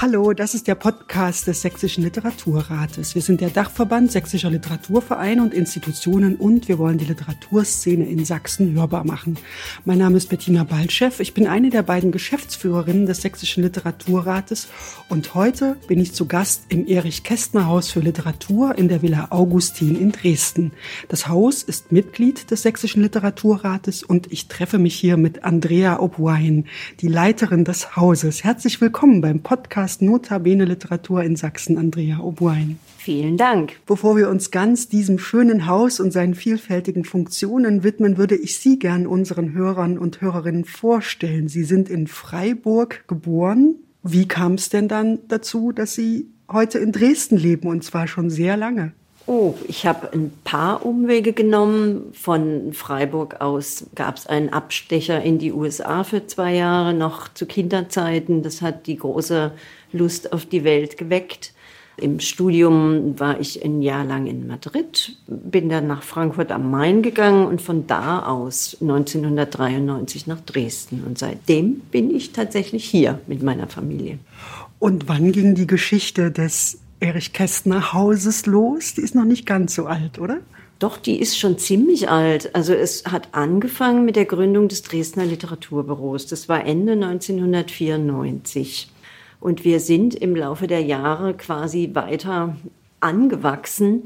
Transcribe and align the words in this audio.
Hallo, 0.00 0.32
das 0.32 0.54
ist 0.54 0.68
der 0.68 0.76
Podcast 0.76 1.48
des 1.48 1.62
Sächsischen 1.62 2.04
Literaturrates. 2.04 3.16
Wir 3.16 3.22
sind 3.22 3.40
der 3.40 3.50
Dachverband 3.50 4.12
sächsischer 4.12 4.48
Literaturvereine 4.48 5.42
und 5.42 5.52
Institutionen 5.52 6.36
und 6.36 6.68
wir 6.68 6.78
wollen 6.78 6.98
die 6.98 7.04
Literaturszene 7.04 8.06
in 8.06 8.24
Sachsen 8.24 8.74
hörbar 8.74 9.04
machen. 9.04 9.38
Mein 9.84 9.98
Name 9.98 10.16
ist 10.16 10.28
Bettina 10.28 10.62
Baltschew. 10.62 11.10
Ich 11.18 11.34
bin 11.34 11.48
eine 11.48 11.70
der 11.70 11.82
beiden 11.82 12.12
Geschäftsführerinnen 12.12 13.06
des 13.06 13.22
Sächsischen 13.22 13.64
Literaturrates 13.64 14.68
und 15.08 15.34
heute 15.34 15.76
bin 15.88 15.98
ich 15.98 16.12
zu 16.12 16.26
Gast 16.26 16.66
im 16.68 16.86
Erich 16.86 17.24
Kästner 17.24 17.66
Haus 17.66 17.90
für 17.90 17.98
Literatur 17.98 18.78
in 18.78 18.86
der 18.86 19.02
Villa 19.02 19.26
Augustin 19.30 20.00
in 20.00 20.12
Dresden. 20.12 20.70
Das 21.08 21.26
Haus 21.26 21.64
ist 21.64 21.90
Mitglied 21.90 22.52
des 22.52 22.62
Sächsischen 22.62 23.02
Literaturrates 23.02 24.04
und 24.04 24.30
ich 24.30 24.46
treffe 24.46 24.78
mich 24.78 24.94
hier 24.94 25.16
mit 25.16 25.42
Andrea 25.42 25.98
Obwein, 25.98 26.66
die 27.00 27.08
Leiterin 27.08 27.64
des 27.64 27.96
Hauses. 27.96 28.44
Herzlich 28.44 28.80
willkommen 28.80 29.20
beim 29.20 29.42
Podcast 29.42 29.87
Podcast 29.88 30.02
Notabene 30.02 30.66
Literatur 30.66 31.22
in 31.22 31.34
Sachsen, 31.34 31.78
Andrea 31.78 32.18
Obuein. 32.18 32.78
Vielen 32.98 33.38
Dank. 33.38 33.80
Bevor 33.86 34.18
wir 34.18 34.28
uns 34.28 34.50
ganz 34.50 34.88
diesem 34.88 35.18
schönen 35.18 35.66
Haus 35.66 35.98
und 35.98 36.12
seinen 36.12 36.34
vielfältigen 36.34 37.04
Funktionen 37.04 37.84
widmen, 37.84 38.18
würde 38.18 38.36
ich 38.36 38.58
Sie 38.58 38.78
gern 38.78 39.06
unseren 39.06 39.54
Hörern 39.54 39.96
und 39.96 40.20
Hörerinnen 40.20 40.66
vorstellen. 40.66 41.48
Sie 41.48 41.64
sind 41.64 41.88
in 41.88 42.06
Freiburg 42.06 43.04
geboren. 43.08 43.76
Wie 44.02 44.28
kam 44.28 44.54
es 44.54 44.68
denn 44.68 44.88
dann 44.88 45.20
dazu, 45.28 45.72
dass 45.72 45.94
Sie 45.94 46.26
heute 46.52 46.78
in 46.78 46.92
Dresden 46.92 47.38
leben 47.38 47.66
und 47.66 47.82
zwar 47.82 48.08
schon 48.08 48.28
sehr 48.28 48.58
lange? 48.58 48.92
Oh, 49.28 49.54
ich 49.68 49.84
habe 49.84 50.10
ein 50.14 50.32
paar 50.42 50.86
Umwege 50.86 51.34
genommen. 51.34 52.14
Von 52.14 52.72
Freiburg 52.72 53.42
aus 53.42 53.84
gab 53.94 54.16
es 54.16 54.26
einen 54.26 54.48
Abstecher 54.48 55.22
in 55.22 55.38
die 55.38 55.52
USA 55.52 56.02
für 56.02 56.26
zwei 56.26 56.54
Jahre, 56.54 56.94
noch 56.94 57.28
zu 57.34 57.44
Kinderzeiten. 57.44 58.42
Das 58.42 58.62
hat 58.62 58.86
die 58.86 58.96
große 58.96 59.52
Lust 59.92 60.32
auf 60.32 60.46
die 60.46 60.64
Welt 60.64 60.96
geweckt. 60.96 61.52
Im 61.98 62.20
Studium 62.20 63.20
war 63.20 63.38
ich 63.38 63.62
ein 63.62 63.82
Jahr 63.82 64.06
lang 64.06 64.26
in 64.28 64.46
Madrid, 64.46 65.18
bin 65.26 65.68
dann 65.68 65.88
nach 65.88 66.04
Frankfurt 66.04 66.50
am 66.50 66.70
Main 66.70 67.02
gegangen 67.02 67.46
und 67.46 67.60
von 67.60 67.86
da 67.86 68.22
aus 68.22 68.78
1993 68.80 70.26
nach 70.26 70.40
Dresden. 70.40 71.04
Und 71.06 71.18
seitdem 71.18 71.80
bin 71.90 72.10
ich 72.16 72.32
tatsächlich 72.32 72.86
hier 72.86 73.18
mit 73.26 73.42
meiner 73.42 73.66
Familie. 73.66 74.20
Und 74.78 75.06
wann 75.06 75.32
ging 75.32 75.54
die 75.54 75.66
Geschichte 75.66 76.30
des 76.30 76.78
Erich 77.00 77.32
Kästner 77.32 77.92
Hauses 77.92 78.46
los? 78.46 78.94
Die 78.94 79.02
ist 79.02 79.14
noch 79.14 79.24
nicht 79.24 79.46
ganz 79.46 79.74
so 79.74 79.86
alt, 79.86 80.18
oder? 80.18 80.38
Doch, 80.78 80.96
die 80.96 81.20
ist 81.20 81.38
schon 81.38 81.58
ziemlich 81.58 82.08
alt. 82.08 82.54
Also 82.54 82.72
es 82.72 83.04
hat 83.04 83.28
angefangen 83.32 84.04
mit 84.04 84.16
der 84.16 84.26
Gründung 84.26 84.68
des 84.68 84.82
Dresdner 84.82 85.24
Literaturbüros. 85.24 86.26
Das 86.26 86.48
war 86.48 86.64
Ende 86.64 86.92
1994. 86.92 88.88
Und 89.40 89.64
wir 89.64 89.80
sind 89.80 90.14
im 90.14 90.36
Laufe 90.36 90.66
der 90.66 90.82
Jahre 90.82 91.34
quasi 91.34 91.90
weiter 91.94 92.56
angewachsen. 93.00 94.04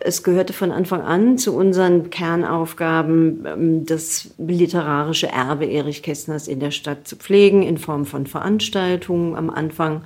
Es 0.00 0.22
gehörte 0.22 0.52
von 0.52 0.72
Anfang 0.72 1.02
an 1.02 1.38
zu 1.38 1.54
unseren 1.54 2.10
Kernaufgaben, 2.10 3.44
ähm, 3.46 3.86
das 3.86 4.30
literarische 4.38 5.28
Erbe 5.28 5.66
Erich 5.66 6.02
Kästners 6.02 6.48
in 6.48 6.58
der 6.58 6.72
Stadt 6.72 7.06
zu 7.06 7.16
pflegen, 7.16 7.62
in 7.62 7.78
Form 7.78 8.04
von 8.04 8.26
Veranstaltungen 8.26 9.36
am 9.36 9.50
Anfang 9.50 10.02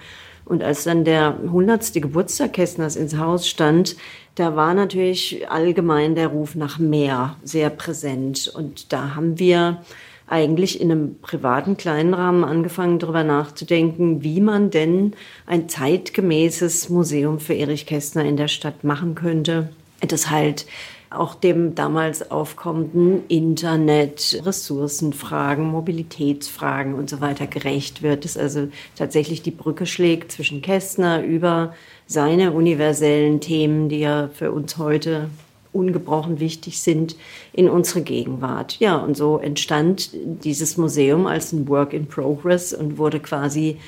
und 0.49 0.63
als 0.63 0.85
dann 0.85 1.05
der 1.05 1.39
100. 1.45 1.93
Geburtstag 1.95 2.55
Kästners 2.55 2.97
ins 2.97 3.17
Haus 3.19 3.47
stand, 3.47 3.97
da 4.35 4.57
war 4.57 4.73
natürlich 4.73 5.51
allgemein 5.51 6.15
der 6.15 6.29
Ruf 6.29 6.55
nach 6.55 6.79
mehr 6.79 7.37
sehr 7.43 7.71
präsent. 7.71 8.51
Und 8.55 8.93
da 8.93 9.15
haben 9.15 9.39
wir 9.39 9.83
eigentlich 10.27 10.81
in 10.81 10.91
einem 10.91 11.19
privaten 11.21 11.77
kleinen 11.77 12.15
Rahmen 12.15 12.45
angefangen, 12.45 12.99
darüber 12.99 13.25
nachzudenken, 13.25 14.23
wie 14.23 14.41
man 14.41 14.71
denn 14.71 15.15
ein 15.47 15.69
zeitgemäßes 15.69 16.89
Museum 16.89 17.41
für 17.41 17.55
Erich 17.55 17.87
Kästner 17.87 18.25
in 18.25 18.37
der 18.37 18.49
Stadt 18.49 18.85
machen 18.85 19.15
könnte, 19.15 19.71
das 20.01 20.31
halt 20.31 20.67
auch 21.11 21.35
dem 21.35 21.75
damals 21.75 22.31
aufkommenden 22.31 23.27
Internet, 23.29 24.43
Ressourcenfragen, 24.45 25.65
Mobilitätsfragen 25.65 26.95
und 26.95 27.09
so 27.09 27.21
weiter 27.21 27.47
gerecht 27.47 28.03
wird. 28.03 28.25
Das 28.25 28.37
also 28.37 28.69
tatsächlich 28.97 29.43
die 29.43 29.51
Brücke 29.51 29.87
schlägt 29.87 30.33
zwischen 30.33 30.61
Kästner 30.61 31.23
über 31.23 31.75
seine 32.07 32.53
universellen 32.53 33.41
Themen, 33.41 33.89
die 33.89 34.01
ja 34.01 34.29
für 34.33 34.53
uns 34.53 34.77
heute 34.77 35.31
ungebrochen 35.73 36.41
wichtig 36.41 36.81
sind 36.81 37.17
in 37.53 37.69
unsere 37.69 38.03
Gegenwart. 38.03 38.79
Ja, 38.81 38.97
und 38.97 39.17
so 39.17 39.39
entstand 39.39 40.11
dieses 40.15 40.77
Museum 40.77 41.27
als 41.27 41.53
ein 41.53 41.69
Work 41.69 41.93
in 41.93 42.07
Progress 42.07 42.73
und 42.73 42.99
wurde 42.99 43.21
quasi 43.21 43.79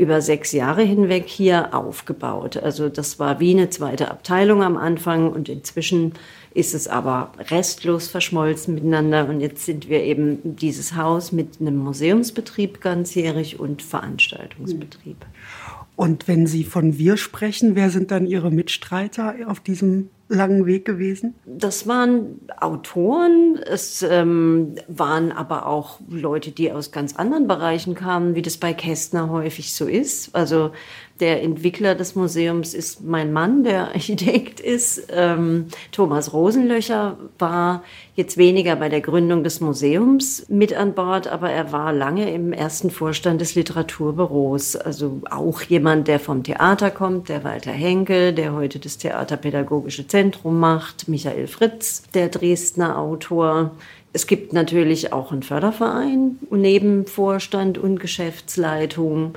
über 0.00 0.22
sechs 0.22 0.52
Jahre 0.52 0.82
hinweg 0.82 1.26
hier 1.26 1.74
aufgebaut. 1.74 2.56
Also 2.56 2.88
das 2.88 3.18
war 3.18 3.38
wie 3.40 3.50
eine 3.50 3.68
zweite 3.68 4.10
Abteilung 4.10 4.62
am 4.62 4.76
Anfang 4.76 5.30
und 5.30 5.48
inzwischen 5.48 6.14
ist 6.52 6.74
es 6.74 6.88
aber 6.88 7.32
restlos 7.50 8.08
verschmolzen 8.08 8.74
miteinander. 8.74 9.28
Und 9.28 9.40
jetzt 9.40 9.64
sind 9.64 9.88
wir 9.88 10.02
eben 10.02 10.56
dieses 10.56 10.96
Haus 10.96 11.32
mit 11.32 11.60
einem 11.60 11.76
Museumsbetrieb 11.76 12.80
ganzjährig 12.80 13.60
und 13.60 13.82
Veranstaltungsbetrieb. 13.82 15.24
Und 15.96 16.28
wenn 16.28 16.46
Sie 16.46 16.64
von 16.64 16.98
wir 16.98 17.16
sprechen, 17.16 17.74
wer 17.76 17.90
sind 17.90 18.10
dann 18.10 18.26
Ihre 18.26 18.50
Mitstreiter 18.50 19.34
auf 19.46 19.60
diesem 19.60 20.08
langen 20.30 20.64
Weg 20.64 20.84
gewesen? 20.84 21.34
Das 21.44 21.86
waren 21.86 22.40
Autoren, 22.58 23.58
es 23.66 24.02
ähm, 24.02 24.76
waren 24.88 25.32
aber 25.32 25.66
auch 25.66 25.98
Leute, 26.08 26.52
die 26.52 26.72
aus 26.72 26.92
ganz 26.92 27.16
anderen 27.16 27.48
Bereichen 27.48 27.94
kamen, 27.94 28.34
wie 28.34 28.42
das 28.42 28.56
bei 28.56 28.72
Kästner 28.72 29.28
häufig 29.28 29.74
so 29.74 29.86
ist. 29.86 30.34
Also 30.34 30.70
der 31.18 31.42
Entwickler 31.42 31.94
des 31.94 32.14
Museums 32.14 32.72
ist 32.72 33.02
mein 33.04 33.32
Mann, 33.32 33.64
der 33.64 33.88
Architekt 33.94 34.60
ist. 34.60 35.08
Ähm, 35.10 35.66
Thomas 35.92 36.32
Rosenlöcher 36.32 37.18
war 37.38 37.82
jetzt 38.14 38.38
weniger 38.38 38.76
bei 38.76 38.88
der 38.88 39.00
Gründung 39.00 39.44
des 39.44 39.60
Museums 39.60 40.46
mit 40.48 40.72
an 40.74 40.94
Bord, 40.94 41.26
aber 41.26 41.50
er 41.50 41.72
war 41.72 41.92
lange 41.92 42.32
im 42.32 42.52
ersten 42.52 42.90
Vorstand 42.90 43.40
des 43.40 43.54
Literaturbüros. 43.54 44.76
Also 44.76 45.20
auch 45.28 45.60
jemand, 45.62 46.08
der 46.08 46.20
vom 46.20 46.42
Theater 46.42 46.90
kommt, 46.90 47.28
der 47.28 47.44
Walter 47.44 47.72
Henke, 47.72 48.32
der 48.32 48.54
heute 48.54 48.78
das 48.78 48.96
Theaterpädagogische 48.96 50.06
Zentrum 50.06 50.19
macht, 50.60 51.08
Michael 51.08 51.46
Fritz, 51.46 52.02
der 52.14 52.28
Dresdner 52.28 52.98
Autor. 52.98 53.72
Es 54.12 54.26
gibt 54.26 54.52
natürlich 54.52 55.12
auch 55.12 55.32
einen 55.32 55.42
Förderverein 55.42 56.38
neben 56.50 57.06
Vorstand 57.06 57.78
und 57.78 58.00
Geschäftsleitung 58.00 59.34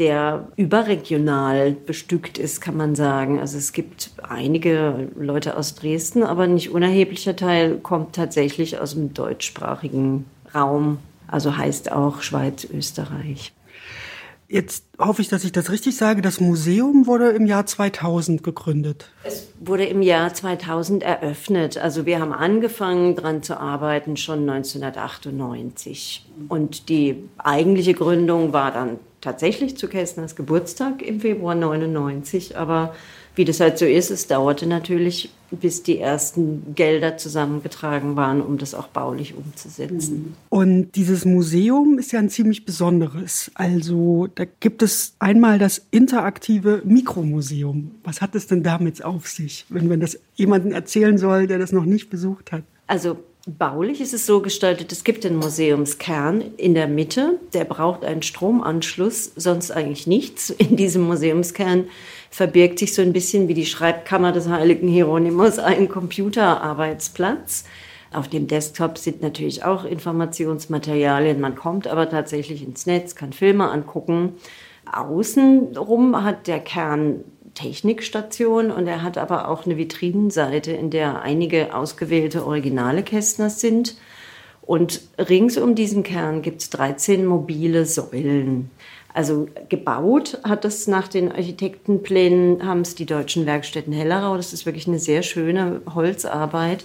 der 0.00 0.48
überregional 0.56 1.72
bestückt 1.72 2.38
ist, 2.38 2.62
kann 2.62 2.76
man 2.76 2.94
sagen. 2.94 3.38
Also 3.38 3.58
es 3.58 3.72
gibt 3.72 4.10
einige 4.26 5.08
Leute 5.14 5.56
aus 5.56 5.74
Dresden, 5.74 6.22
aber 6.22 6.46
nicht 6.46 6.70
unerheblicher 6.70 7.36
Teil 7.36 7.76
kommt 7.76 8.14
tatsächlich 8.14 8.78
aus 8.80 8.94
dem 8.94 9.12
deutschsprachigen 9.12 10.24
Raum, 10.54 10.98
also 11.28 11.56
heißt 11.56 11.92
auch 11.92 12.22
Schweiz, 12.22 12.64
Österreich. 12.64 13.52
Jetzt 14.52 14.84
hoffe 14.98 15.22
ich, 15.22 15.28
dass 15.28 15.44
ich 15.44 15.52
das 15.52 15.70
richtig 15.70 15.96
sage. 15.96 16.22
Das 16.22 16.40
Museum 16.40 17.06
wurde 17.06 17.28
im 17.28 17.46
Jahr 17.46 17.66
2000 17.66 18.42
gegründet. 18.42 19.08
Es 19.22 19.46
wurde 19.60 19.84
im 19.84 20.02
Jahr 20.02 20.34
2000 20.34 21.04
eröffnet. 21.04 21.78
Also 21.78 22.04
wir 22.04 22.18
haben 22.18 22.32
angefangen 22.32 23.14
daran 23.14 23.44
zu 23.44 23.60
arbeiten 23.60 24.16
schon 24.16 24.50
1998. 24.50 26.26
Und 26.48 26.88
die 26.88 27.28
eigentliche 27.38 27.94
Gründung 27.94 28.52
war 28.52 28.72
dann 28.72 28.98
tatsächlich 29.20 29.76
zu 29.76 29.86
Kästners 29.86 30.34
Geburtstag 30.34 31.00
im 31.00 31.20
Februar 31.20 31.54
99. 31.54 32.56
Aber 32.58 32.92
wie 33.40 33.46
das 33.46 33.58
halt 33.58 33.78
so 33.78 33.86
ist, 33.86 34.10
es 34.10 34.26
dauerte 34.26 34.66
natürlich, 34.66 35.30
bis 35.50 35.82
die 35.82 35.98
ersten 35.98 36.74
Gelder 36.74 37.16
zusammengetragen 37.16 38.14
waren, 38.14 38.42
um 38.42 38.58
das 38.58 38.74
auch 38.74 38.88
baulich 38.88 39.34
umzusetzen. 39.34 40.36
Und 40.50 40.90
dieses 40.94 41.24
Museum 41.24 41.98
ist 41.98 42.12
ja 42.12 42.18
ein 42.18 42.28
ziemlich 42.28 42.66
besonderes. 42.66 43.50
Also 43.54 44.28
da 44.34 44.44
gibt 44.44 44.82
es 44.82 45.14
einmal 45.20 45.58
das 45.58 45.80
interaktive 45.90 46.82
Mikromuseum. 46.84 47.92
Was 48.04 48.20
hat 48.20 48.34
es 48.34 48.46
denn 48.46 48.62
damit 48.62 49.02
auf 49.02 49.26
sich, 49.26 49.64
wenn 49.70 49.88
man 49.88 50.00
das 50.00 50.20
jemandem 50.34 50.72
erzählen 50.72 51.16
soll, 51.16 51.46
der 51.46 51.58
das 51.58 51.72
noch 51.72 51.86
nicht 51.86 52.10
besucht 52.10 52.52
hat? 52.52 52.64
Also 52.88 53.16
Baulich 53.46 54.02
ist 54.02 54.12
es 54.12 54.26
so 54.26 54.42
gestaltet, 54.42 54.92
es 54.92 55.02
gibt 55.02 55.24
den 55.24 55.36
Museumskern 55.36 56.42
in 56.58 56.74
der 56.74 56.86
Mitte, 56.86 57.38
der 57.54 57.64
braucht 57.64 58.04
einen 58.04 58.22
Stromanschluss, 58.22 59.32
sonst 59.34 59.70
eigentlich 59.70 60.06
nichts. 60.06 60.50
In 60.50 60.76
diesem 60.76 61.02
Museumskern 61.02 61.86
verbirgt 62.30 62.78
sich 62.78 62.94
so 62.94 63.02
ein 63.02 63.12
bisschen 63.12 63.48
wie 63.48 63.54
die 63.54 63.66
Schreibkammer 63.66 64.32
des 64.32 64.48
heiligen 64.48 64.88
Hieronymus 64.88 65.58
ein 65.58 65.88
Computerarbeitsplatz. 65.88 67.64
Auf 68.12 68.28
dem 68.28 68.46
Desktop 68.46 68.98
sind 68.98 69.22
natürlich 69.22 69.64
auch 69.64 69.84
Informationsmaterialien. 69.84 71.40
Man 71.40 71.54
kommt 71.54 71.86
aber 71.86 72.08
tatsächlich 72.08 72.62
ins 72.62 72.86
Netz, 72.86 73.14
kann 73.14 73.32
Filme 73.32 73.70
angucken. 73.70 74.34
Außenrum 74.90 76.24
hat 76.24 76.46
der 76.46 76.60
Kern 76.60 77.24
Technikstation 77.54 78.70
und 78.70 78.86
er 78.86 79.02
hat 79.02 79.18
aber 79.18 79.48
auch 79.48 79.66
eine 79.66 79.76
Vitrinenseite, 79.76 80.72
in 80.72 80.90
der 80.90 81.22
einige 81.22 81.74
ausgewählte 81.74 82.46
Originale 82.46 83.02
Kästners 83.02 83.60
sind. 83.60 83.96
Und 84.62 85.02
rings 85.18 85.58
um 85.58 85.74
diesen 85.74 86.02
Kern 86.02 86.42
gibt 86.42 86.62
es 86.62 86.70
13 86.70 87.26
mobile 87.26 87.86
Säulen. 87.86 88.70
Also 89.12 89.48
gebaut 89.68 90.38
hat 90.44 90.64
es 90.64 90.86
nach 90.86 91.08
den 91.08 91.32
Architektenplänen, 91.32 92.64
haben 92.64 92.82
es 92.82 92.94
die 92.94 93.06
deutschen 93.06 93.46
Werkstätten 93.46 93.92
Hellerau. 93.92 94.36
Das 94.36 94.52
ist 94.52 94.66
wirklich 94.66 94.86
eine 94.86 94.98
sehr 94.98 95.22
schöne 95.22 95.82
Holzarbeit. 95.94 96.84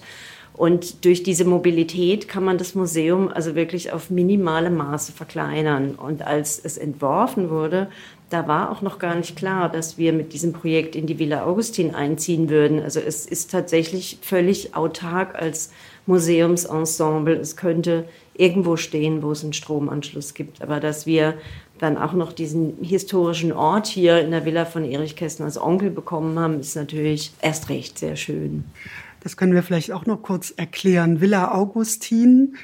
Und 0.54 1.04
durch 1.04 1.22
diese 1.22 1.44
Mobilität 1.44 2.30
kann 2.30 2.45
man 2.45 2.57
das 2.57 2.75
Museum 2.75 3.27
also 3.27 3.56
wirklich 3.56 3.92
auf 3.92 4.10
minimale 4.10 4.69
Maße 4.69 5.12
verkleinern. 5.12 5.95
Und 5.95 6.25
als 6.25 6.60
es 6.63 6.77
entworfen 6.77 7.50
wurde, 7.50 7.89
da 8.30 8.48
war 8.48 8.71
auch 8.71 8.81
noch 8.81 8.98
gar 8.98 9.16
nicht 9.16 9.36
klar, 9.36 9.69
dass 9.69 9.98
wir 9.98 10.13
mit 10.13 10.31
diesem 10.33 10.54
Projekt 10.54 10.95
in 10.95 11.07
die 11.07 11.19
Villa 11.19 11.45
Augustin 11.45 11.94
einziehen 11.94 12.50
würden. 12.50 12.81
Also 12.81 13.01
es 13.01 13.25
ist 13.25 13.51
tatsächlich 13.51 14.19
völlig 14.21 14.75
autark 14.75 15.36
als 15.36 15.71
Museumsensemble. 16.06 17.36
Es 17.36 17.57
könnte 17.57 18.06
irgendwo 18.33 18.78
stehen, 18.78 19.24
wo 19.24 19.31
es 19.31 19.44
einen 19.44 19.54
Stromanschluss 19.54 20.33
gibt. 20.33 20.62
Aber 20.62 20.80
dass 20.80 21.06
wir 21.06 21.36
dann 21.80 21.98
auch 21.98 22.13
noch 22.13 22.33
diesen 22.33 22.77
historischen 22.81 23.51
Ort 23.51 23.88
hier 23.88 24.19
in 24.22 24.31
der 24.31 24.45
Villa 24.45 24.66
von 24.66 24.86
Erich 24.86 25.16
Kästner 25.16 25.45
als 25.45 25.62
Onkel 25.62 25.89
bekommen 25.89 26.39
haben, 26.39 26.60
ist 26.60 26.75
natürlich 26.75 27.33
erst 27.42 27.69
recht 27.69 28.00
sehr 28.00 28.16
schön. 28.16 28.63
Das 29.22 29.38
können 29.38 29.54
wir 29.54 29.63
vielleicht 29.63 29.92
auch 29.92 30.06
noch 30.06 30.22
kurz 30.22 30.54
erklären. 30.56 31.19
Villa 31.19 31.51
Augustin, 31.51 32.56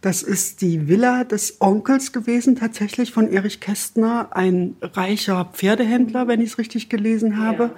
das 0.00 0.22
ist 0.22 0.62
die 0.62 0.86
Villa 0.86 1.24
des 1.24 1.60
Onkels 1.60 2.12
gewesen, 2.12 2.56
tatsächlich 2.56 3.10
von 3.10 3.28
Erich 3.28 3.60
Kästner, 3.60 4.28
ein 4.30 4.76
reicher 4.80 5.50
Pferdehändler, 5.52 6.28
wenn 6.28 6.40
ich 6.40 6.50
es 6.50 6.58
richtig 6.58 6.88
gelesen 6.88 7.38
habe. 7.38 7.64
Ja. 7.64 7.74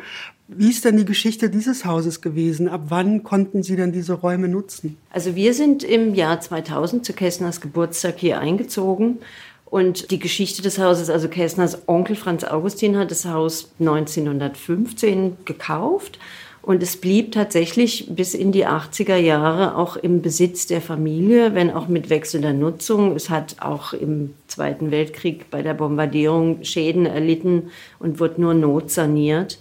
Wie 0.49 0.69
ist 0.71 0.85
denn 0.85 0.97
die 0.97 1.05
Geschichte 1.05 1.51
dieses 1.51 1.85
Hauses 1.85 2.21
gewesen? 2.21 2.69
Ab 2.69 2.83
wann 2.89 3.25
konnten 3.25 3.65
Sie 3.65 3.75
denn 3.75 3.91
diese 3.91 4.13
Räume 4.13 4.49
nutzen? 4.49 4.97
Also 5.11 5.35
wir 5.35 5.55
sind 5.55 5.83
im 5.83 6.15
Jahr 6.15 6.41
2000 6.41 7.05
zu 7.05 7.15
Kästners 7.15 7.61
Geburtstag 7.61 8.19
hier 8.19 8.39
eingezogen. 8.39 9.19
Und 9.67 10.11
die 10.11 10.19
Geschichte 10.21 10.63
des 10.63 10.79
Hauses, 10.79 11.11
also 11.11 11.29
Kästners 11.29 11.87
Onkel 11.89 12.17
Franz 12.17 12.45
Augustin 12.45 12.97
hat 12.97 13.11
das 13.11 13.25
Haus 13.27 13.71
1915 13.79 15.39
gekauft 15.45 16.19
und 16.67 16.83
es 16.83 16.97
blieb 16.97 17.31
tatsächlich 17.31 18.09
bis 18.09 18.35
in 18.35 18.51
die 18.51 18.67
80er 18.67 19.15
Jahre 19.15 19.77
auch 19.77 19.97
im 19.97 20.21
Besitz 20.21 20.67
der 20.67 20.81
Familie, 20.81 21.55
wenn 21.55 21.71
auch 21.71 21.87
mit 21.87 22.11
wechselnder 22.11 22.53
Nutzung. 22.53 23.15
Es 23.15 23.31
hat 23.31 23.55
auch 23.61 23.93
im 23.93 24.35
Zweiten 24.49 24.91
Weltkrieg 24.91 25.49
bei 25.49 25.63
der 25.63 25.75
Bombardierung 25.75 26.65
Schäden 26.65 27.07
erlitten 27.07 27.71
und 28.01 28.19
wurde 28.19 28.41
nur 28.41 28.53
notsaniert. 28.53 29.61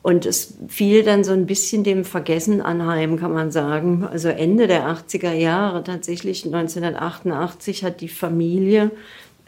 Und 0.00 0.24
es 0.24 0.54
fiel 0.68 1.02
dann 1.02 1.24
so 1.24 1.32
ein 1.32 1.44
bisschen 1.44 1.84
dem 1.84 2.06
Vergessen 2.06 2.62
anheim, 2.62 3.18
kann 3.18 3.34
man 3.34 3.50
sagen. 3.50 4.08
Also 4.10 4.28
Ende 4.28 4.66
der 4.66 4.86
80er 4.86 5.34
Jahre, 5.34 5.84
tatsächlich 5.84 6.46
1988, 6.46 7.84
hat 7.84 8.00
die 8.00 8.08
Familie 8.08 8.92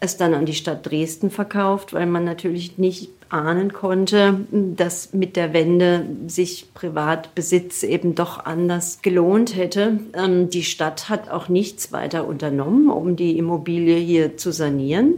es 0.03 0.17
dann 0.17 0.35
an 0.35 0.47
die 0.47 0.55
Stadt 0.55 0.85
Dresden 0.85 1.31
verkauft, 1.31 1.93
weil 1.93 2.07
man 2.07 2.25
natürlich 2.25 2.77
nicht 2.77 3.11
ahnen 3.29 3.73
konnte, 3.73 4.41
dass 4.51 5.13
mit 5.13 5.37
der 5.37 5.53
Wende 5.53 6.05
sich 6.27 6.75
Privatbesitz 6.75 7.85
eben 7.85 8.17
doch 8.17 8.45
anders 8.45 8.99
gelohnt 9.03 9.57
hätte. 9.57 10.01
Ähm, 10.15 10.51
die 10.51 10.65
Stadt 10.65 11.09
hat 11.09 11.31
auch 11.31 11.49
nichts 11.49 11.93
weiter 11.93 12.27
unternommen, 12.27 12.91
um 12.91 13.15
die 13.15 13.39
Immobilie 13.39 13.97
hier 13.97 14.37
zu 14.37 14.53
sanieren. 14.53 15.15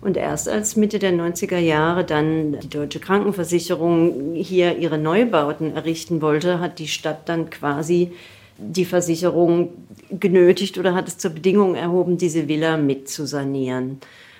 Und 0.00 0.16
erst 0.16 0.48
als 0.48 0.76
Mitte 0.76 1.00
der 1.00 1.12
90er 1.12 1.58
Jahre 1.58 2.04
dann 2.04 2.60
die 2.60 2.70
deutsche 2.70 3.00
Krankenversicherung 3.00 4.36
hier 4.36 4.78
ihre 4.78 4.98
Neubauten 4.98 5.74
errichten 5.74 6.22
wollte, 6.22 6.60
hat 6.60 6.78
die 6.78 6.86
Stadt 6.86 7.28
dann 7.28 7.50
quasi 7.50 8.12
die 8.56 8.84
Versicherung 8.84 9.70
genötigt 10.10 10.78
oder 10.78 10.94
hat 10.94 11.08
es 11.08 11.18
zur 11.18 11.32
Bedingung 11.32 11.74
erhoben, 11.74 12.18
diese 12.18 12.46
Villa 12.46 12.76
mitzusanieren. 12.76 13.98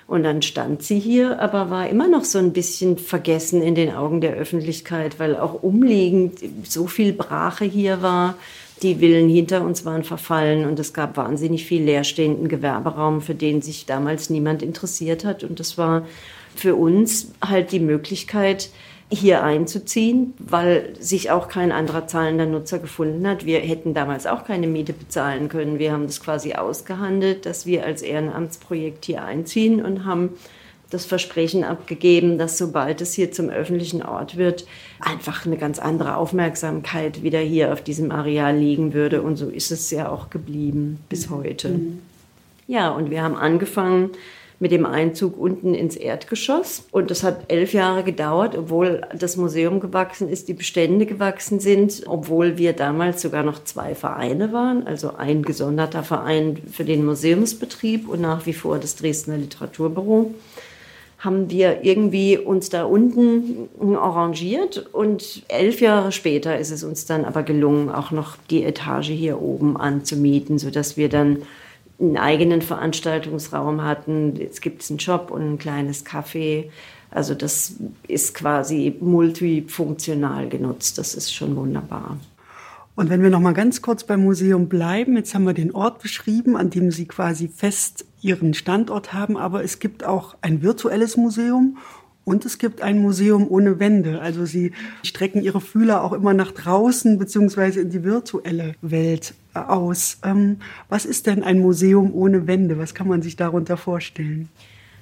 Und 0.09 0.23
dann 0.23 0.41
stand 0.41 0.81
sie 0.81 0.97
hier, 0.97 1.39
aber 1.39 1.69
war 1.69 1.87
immer 1.87 2.07
noch 2.07 2.23
so 2.23 2.39
ein 2.39 2.51
bisschen 2.51 2.97
vergessen 2.97 3.61
in 3.61 3.75
den 3.75 3.93
Augen 3.93 4.21
der 4.21 4.33
Öffentlichkeit, 4.33 5.19
weil 5.19 5.37
auch 5.37 5.61
umliegend 5.61 6.39
so 6.63 6.87
viel 6.87 7.13
Brache 7.13 7.65
hier 7.65 8.01
war. 8.01 8.33
Die 8.81 8.95
Villen 8.95 9.29
hinter 9.29 9.63
uns 9.63 9.85
waren 9.85 10.03
verfallen 10.03 10.65
und 10.65 10.79
es 10.79 10.93
gab 10.93 11.15
wahnsinnig 11.15 11.65
viel 11.65 11.83
leerstehenden 11.83 12.47
Gewerberaum, 12.47 13.21
für 13.21 13.35
den 13.35 13.61
sich 13.61 13.85
damals 13.85 14.31
niemand 14.31 14.63
interessiert 14.63 15.25
hat. 15.25 15.43
Und 15.43 15.59
das 15.59 15.77
war 15.77 16.07
für 16.55 16.73
uns 16.73 17.31
halt 17.45 17.71
die 17.71 17.79
Möglichkeit, 17.79 18.71
hier 19.11 19.43
einzuziehen, 19.43 20.33
weil 20.37 20.93
sich 20.99 21.31
auch 21.31 21.47
kein 21.47 21.71
anderer 21.71 22.07
zahlender 22.07 22.45
Nutzer 22.45 22.77
gefunden 22.77 23.27
hat. 23.27 23.45
Wir 23.45 23.59
hätten 23.59 23.93
damals 23.95 24.27
auch 24.27 24.45
keine 24.45 24.67
Miete 24.67 24.93
bezahlen 24.93 25.49
können. 25.49 25.79
Wir 25.79 25.91
haben 25.91 26.05
das 26.05 26.21
quasi 26.21 26.53
ausgehandelt, 26.53 27.45
dass 27.45 27.65
wir 27.65 27.85
als 27.85 28.03
Ehrenamtsprojekt 28.03 29.05
hier 29.05 29.23
einziehen 29.23 29.83
und 29.83 30.05
haben 30.05 30.31
das 30.91 31.05
Versprechen 31.05 31.63
abgegeben, 31.63 32.37
dass 32.37 32.57
sobald 32.57 33.01
es 33.01 33.13
hier 33.13 33.31
zum 33.31 33.49
öffentlichen 33.49 34.03
Ort 34.03 34.37
wird, 34.37 34.65
einfach 34.99 35.45
eine 35.45 35.57
ganz 35.57 35.79
andere 35.79 36.15
Aufmerksamkeit 36.15 37.21
wieder 37.23 37.39
hier 37.39 37.73
auf 37.73 37.83
diesem 37.83 38.11
Areal 38.11 38.57
liegen 38.57 38.93
würde. 38.93 39.21
Und 39.21 39.37
so 39.37 39.49
ist 39.49 39.71
es 39.71 39.89
ja 39.91 40.09
auch 40.09 40.29
geblieben 40.29 40.99
bis 41.09 41.29
heute. 41.29 41.69
Mhm. 41.69 41.99
Ja, 42.67 42.89
und 42.89 43.09
wir 43.09 43.23
haben 43.23 43.35
angefangen, 43.35 44.11
mit 44.59 44.71
dem 44.71 44.85
Einzug 44.85 45.37
unten 45.37 45.73
ins 45.73 45.95
Erdgeschoss. 45.95 46.83
Und 46.91 47.11
das 47.11 47.23
hat 47.23 47.45
elf 47.47 47.73
Jahre 47.73 48.03
gedauert, 48.03 48.57
obwohl 48.57 49.01
das 49.17 49.37
Museum 49.37 49.79
gewachsen 49.79 50.29
ist, 50.29 50.47
die 50.47 50.53
Bestände 50.53 51.05
gewachsen 51.05 51.59
sind, 51.59 52.03
obwohl 52.05 52.57
wir 52.57 52.73
damals 52.73 53.21
sogar 53.21 53.43
noch 53.43 53.63
zwei 53.63 53.95
Vereine 53.95 54.51
waren, 54.51 54.85
also 54.85 55.15
ein 55.15 55.43
gesonderter 55.43 56.03
Verein 56.03 56.57
für 56.71 56.83
den 56.83 57.05
Museumsbetrieb 57.05 58.07
und 58.09 58.21
nach 58.21 58.45
wie 58.45 58.53
vor 58.53 58.79
das 58.79 58.95
Dresdner 58.95 59.37
Literaturbüro 59.37 60.33
haben 61.19 61.49
wir 61.49 61.83
irgendwie 61.83 62.37
uns 62.37 62.69
da 62.69 62.85
unten 62.85 63.67
arrangiert 63.97 64.87
und 64.93 65.43
elf 65.49 65.81
Jahre 65.81 66.13
später 66.13 66.57
ist 66.57 66.71
es 66.71 66.83
uns 66.85 67.05
dann 67.05 67.25
aber 67.25 67.43
gelungen, 67.43 67.89
auch 67.89 68.11
noch 68.11 68.37
die 68.49 68.63
Etage 68.63 69.09
hier 69.09 69.41
oben 69.41 69.75
anzumieten, 69.75 70.57
sodass 70.59 70.95
wir 70.95 71.09
dann 71.09 71.41
einen 71.99 72.17
eigenen 72.17 72.61
Veranstaltungsraum 72.61 73.83
hatten. 73.83 74.35
Jetzt 74.35 74.61
gibt 74.61 74.81
es 74.81 74.89
einen 74.89 74.99
Shop 74.99 75.31
und 75.31 75.41
ein 75.41 75.57
kleines 75.57 76.05
Café. 76.05 76.65
Also 77.11 77.33
das 77.33 77.75
ist 78.07 78.35
quasi 78.35 78.95
multifunktional 78.99 80.47
genutzt. 80.47 80.97
Das 80.97 81.15
ist 81.15 81.33
schon 81.33 81.55
wunderbar. 81.55 82.17
Und 82.95 83.09
wenn 83.09 83.23
wir 83.23 83.29
noch 83.29 83.39
mal 83.39 83.53
ganz 83.53 83.81
kurz 83.81 84.03
beim 84.03 84.23
Museum 84.23 84.67
bleiben, 84.67 85.15
jetzt 85.15 85.33
haben 85.33 85.45
wir 85.45 85.53
den 85.53 85.73
Ort 85.73 86.01
beschrieben, 86.01 86.57
an 86.57 86.69
dem 86.69 86.91
Sie 86.91 87.05
quasi 87.05 87.47
fest 87.47 88.05
Ihren 88.21 88.53
Standort 88.53 89.13
haben, 89.13 89.37
aber 89.37 89.63
es 89.63 89.79
gibt 89.79 90.03
auch 90.03 90.35
ein 90.41 90.61
virtuelles 90.61 91.15
Museum 91.15 91.77
und 92.25 92.45
es 92.45 92.57
gibt 92.57 92.81
ein 92.81 93.01
Museum 93.01 93.47
ohne 93.49 93.79
Wände. 93.79 94.21
Also 94.21 94.45
sie 94.45 94.73
strecken 95.03 95.41
ihre 95.41 95.61
Fühler 95.61 96.03
auch 96.03 96.13
immer 96.13 96.33
nach 96.33 96.51
draußen 96.51 97.17
beziehungsweise 97.17 97.81
in 97.81 97.89
die 97.89 98.03
virtuelle 98.03 98.75
Welt 98.81 99.33
aus. 99.53 100.19
Ähm, 100.23 100.57
was 100.89 101.05
ist 101.05 101.27
denn 101.27 101.43
ein 101.43 101.59
Museum 101.59 102.13
ohne 102.13 102.47
Wände? 102.47 102.77
Was 102.77 102.93
kann 102.93 103.07
man 103.07 103.21
sich 103.21 103.35
darunter 103.35 103.77
vorstellen? 103.77 104.49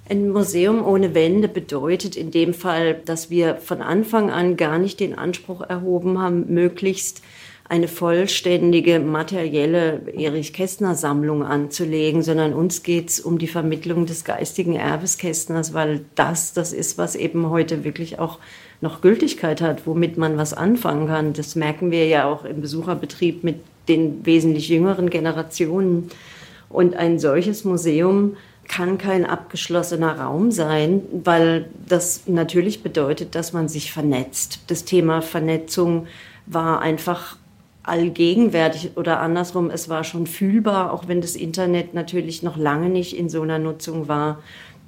Ein 0.10 0.30
Museum 0.30 0.86
ohne 0.86 1.14
Wände 1.14 1.50
bedeutet 1.50 2.16
in 2.16 2.32
dem 2.32 2.54
Fall, 2.54 2.96
dass 3.06 3.30
wir 3.30 3.58
von 3.58 3.82
Anfang 3.82 4.32
an 4.32 4.56
gar 4.56 4.80
nicht 4.80 5.02
den 5.02 5.18
Anspruch 5.18 5.62
erhoben 5.62 6.18
haben, 6.18 6.54
möglichst 6.54 7.22
eine 7.70 7.90
vollständige 7.90 9.00
materielle 9.00 10.02
Erich 10.14 10.54
Kästner 10.54 10.96
Sammlung 10.96 11.44
anzulegen, 11.44 12.24
sondern 12.24 12.54
uns 12.54 12.84
geht 12.84 13.10
es 13.10 13.20
um 13.20 13.38
die 13.38 13.48
Vermittlung 13.48 14.06
des 14.06 14.24
geistigen 14.24 14.76
Erbes 14.76 15.18
Kästners, 15.18 15.74
weil 15.74 16.06
das 16.16 16.54
das 16.54 16.72
ist, 16.72 16.98
was 16.98 17.16
eben 17.16 17.50
heute 17.50 17.84
wirklich 17.84 18.20
auch 18.20 18.40
noch 18.80 19.02
Gültigkeit 19.02 19.60
hat, 19.60 19.86
womit 19.86 20.18
man 20.18 20.38
was 20.38 20.54
anfangen 20.54 21.08
kann. 21.08 21.34
Das 21.34 21.56
merken 21.56 21.92
wir 21.92 22.08
ja 22.08 22.26
auch 22.26 22.46
im 22.46 22.62
Besucherbetrieb 22.62 23.44
mit 23.44 23.58
den 23.88 24.26
wesentlich 24.26 24.70
jüngeren 24.70 25.10
Generationen. 25.10 26.10
Und 26.70 26.96
ein 26.96 27.20
solches 27.20 27.64
Museum 27.64 28.36
kann 28.68 28.98
kein 28.98 29.26
abgeschlossener 29.26 30.20
Raum 30.20 30.52
sein, 30.52 31.02
weil 31.12 31.70
das 31.88 32.24
natürlich 32.28 32.84
bedeutet, 32.84 33.36
dass 33.36 33.54
man 33.54 33.70
sich 33.70 33.92
vernetzt. 33.92 34.60
Das 34.68 34.84
Thema 34.84 35.22
Vernetzung 35.22 36.08
war 36.46 36.82
einfach 36.82 37.38
allgegenwärtig 37.84 38.92
oder 38.96 39.22
andersrum, 39.22 39.70
es 39.70 39.88
war 39.88 40.04
schon 40.04 40.28
fühlbar, 40.28 40.92
auch 40.92 41.08
wenn 41.08 41.22
das 41.22 41.38
Internet 41.38 41.94
natürlich 41.94 42.44
noch 42.44 42.58
lange 42.58 42.90
nicht 42.90 43.18
in 43.18 43.30
so 43.30 43.42
einer 43.42 43.60
Nutzung 43.60 44.10
war 44.10 44.40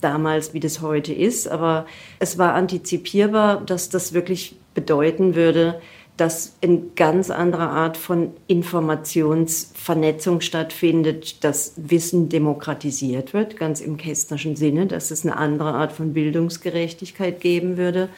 damals, 0.01 0.53
wie 0.53 0.59
das 0.59 0.81
heute 0.81 1.13
ist. 1.13 1.47
Aber 1.47 1.85
es 2.19 2.37
war 2.37 2.53
antizipierbar, 2.53 3.61
dass 3.61 3.89
das 3.89 4.13
wirklich 4.13 4.55
bedeuten 4.73 5.35
würde, 5.35 5.81
dass 6.19 6.55
eine 6.61 6.81
ganz 6.95 7.29
andere 7.29 7.69
Art 7.69 7.95
von 7.95 8.31
Informationsvernetzung 8.47 10.41
stattfindet, 10.41 11.43
dass 11.43 11.73
Wissen 11.77 12.27
demokratisiert 12.29 13.33
wird, 13.33 13.57
ganz 13.57 13.79
im 13.79 13.97
kästnerschen 13.97 14.55
Sinne, 14.55 14.87
dass 14.87 15.11
es 15.11 15.25
eine 15.25 15.37
andere 15.37 15.73
Art 15.73 15.91
von 15.91 16.13
Bildungsgerechtigkeit 16.13 17.39
geben 17.39 17.77
würde 17.77 18.09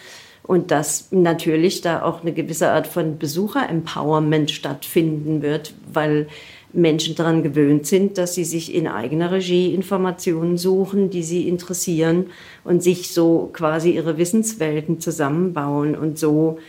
und 0.43 0.71
dass 0.71 1.11
natürlich 1.11 1.81
da 1.81 2.01
auch 2.01 2.21
eine 2.21 2.33
gewisse 2.33 2.69
Art 2.69 2.87
von 2.87 3.19
Besucher-Empowerment 3.19 4.49
stattfinden 4.49 5.43
wird, 5.43 5.75
weil 5.93 6.27
Menschen 6.73 7.15
daran 7.15 7.43
gewöhnt 7.43 7.85
sind, 7.85 8.17
dass 8.17 8.33
sie 8.33 8.45
sich 8.45 8.73
in 8.73 8.87
eigener 8.87 9.31
Regie 9.31 9.73
Informationen 9.73 10.57
suchen, 10.57 11.09
die 11.09 11.23
sie 11.23 11.47
interessieren 11.47 12.27
und 12.63 12.81
sich 12.81 13.13
so 13.13 13.49
quasi 13.53 13.91
ihre 13.91 14.17
Wissenswelten 14.17 14.99
zusammenbauen. 14.99 15.95
Und 15.95 16.17
so 16.17 16.59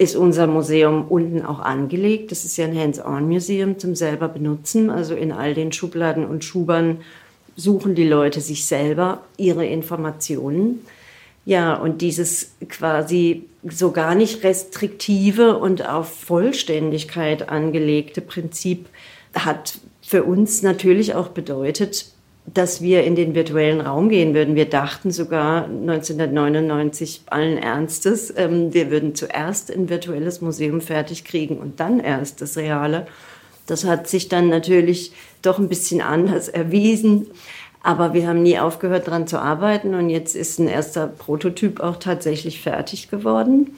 ist 0.00 0.16
unser 0.16 0.46
Museum 0.46 1.08
unten 1.08 1.44
auch 1.44 1.58
angelegt. 1.58 2.30
Das 2.30 2.46
ist 2.46 2.56
ja 2.56 2.64
ein 2.64 2.74
Hands-on-Museum 2.74 3.78
zum 3.78 3.94
selber 3.94 4.28
benutzen. 4.28 4.88
Also 4.88 5.14
in 5.14 5.30
all 5.30 5.52
den 5.52 5.72
Schubladen 5.72 6.24
und 6.24 6.42
Schubern 6.42 7.02
suchen 7.54 7.94
die 7.94 8.08
Leute 8.08 8.40
sich 8.40 8.64
selber 8.64 9.20
ihre 9.36 9.66
Informationen. 9.66 10.80
Ja, 11.44 11.74
und 11.74 12.00
dieses 12.00 12.52
quasi 12.66 13.44
so 13.68 13.90
gar 13.90 14.14
nicht 14.14 14.42
restriktive 14.42 15.58
und 15.58 15.86
auf 15.86 16.08
Vollständigkeit 16.08 17.50
angelegte 17.50 18.22
Prinzip 18.22 18.86
hat 19.34 19.80
für 20.00 20.24
uns 20.24 20.62
natürlich 20.62 21.14
auch 21.14 21.28
bedeutet, 21.28 22.06
dass 22.46 22.80
wir 22.82 23.04
in 23.04 23.14
den 23.14 23.34
virtuellen 23.34 23.80
Raum 23.80 24.08
gehen 24.08 24.34
würden. 24.34 24.54
Wir 24.54 24.68
dachten 24.68 25.10
sogar 25.10 25.64
1999 25.66 27.22
allen 27.26 27.58
Ernstes, 27.58 28.32
ähm, 28.36 28.72
wir 28.74 28.90
würden 28.90 29.14
zuerst 29.14 29.70
ein 29.70 29.88
virtuelles 29.88 30.40
Museum 30.40 30.80
fertig 30.80 31.24
kriegen 31.24 31.58
und 31.58 31.80
dann 31.80 32.00
erst 32.00 32.40
das 32.40 32.56
reale. 32.56 33.06
Das 33.66 33.84
hat 33.84 34.08
sich 34.08 34.28
dann 34.28 34.48
natürlich 34.48 35.12
doch 35.42 35.58
ein 35.58 35.68
bisschen 35.68 36.00
anders 36.00 36.48
erwiesen. 36.48 37.28
Aber 37.82 38.12
wir 38.12 38.28
haben 38.28 38.42
nie 38.42 38.58
aufgehört, 38.58 39.06
daran 39.06 39.26
zu 39.26 39.38
arbeiten 39.38 39.94
und 39.94 40.10
jetzt 40.10 40.36
ist 40.36 40.58
ein 40.58 40.68
erster 40.68 41.06
Prototyp 41.06 41.80
auch 41.80 41.96
tatsächlich 41.96 42.60
fertig 42.60 43.08
geworden. 43.08 43.74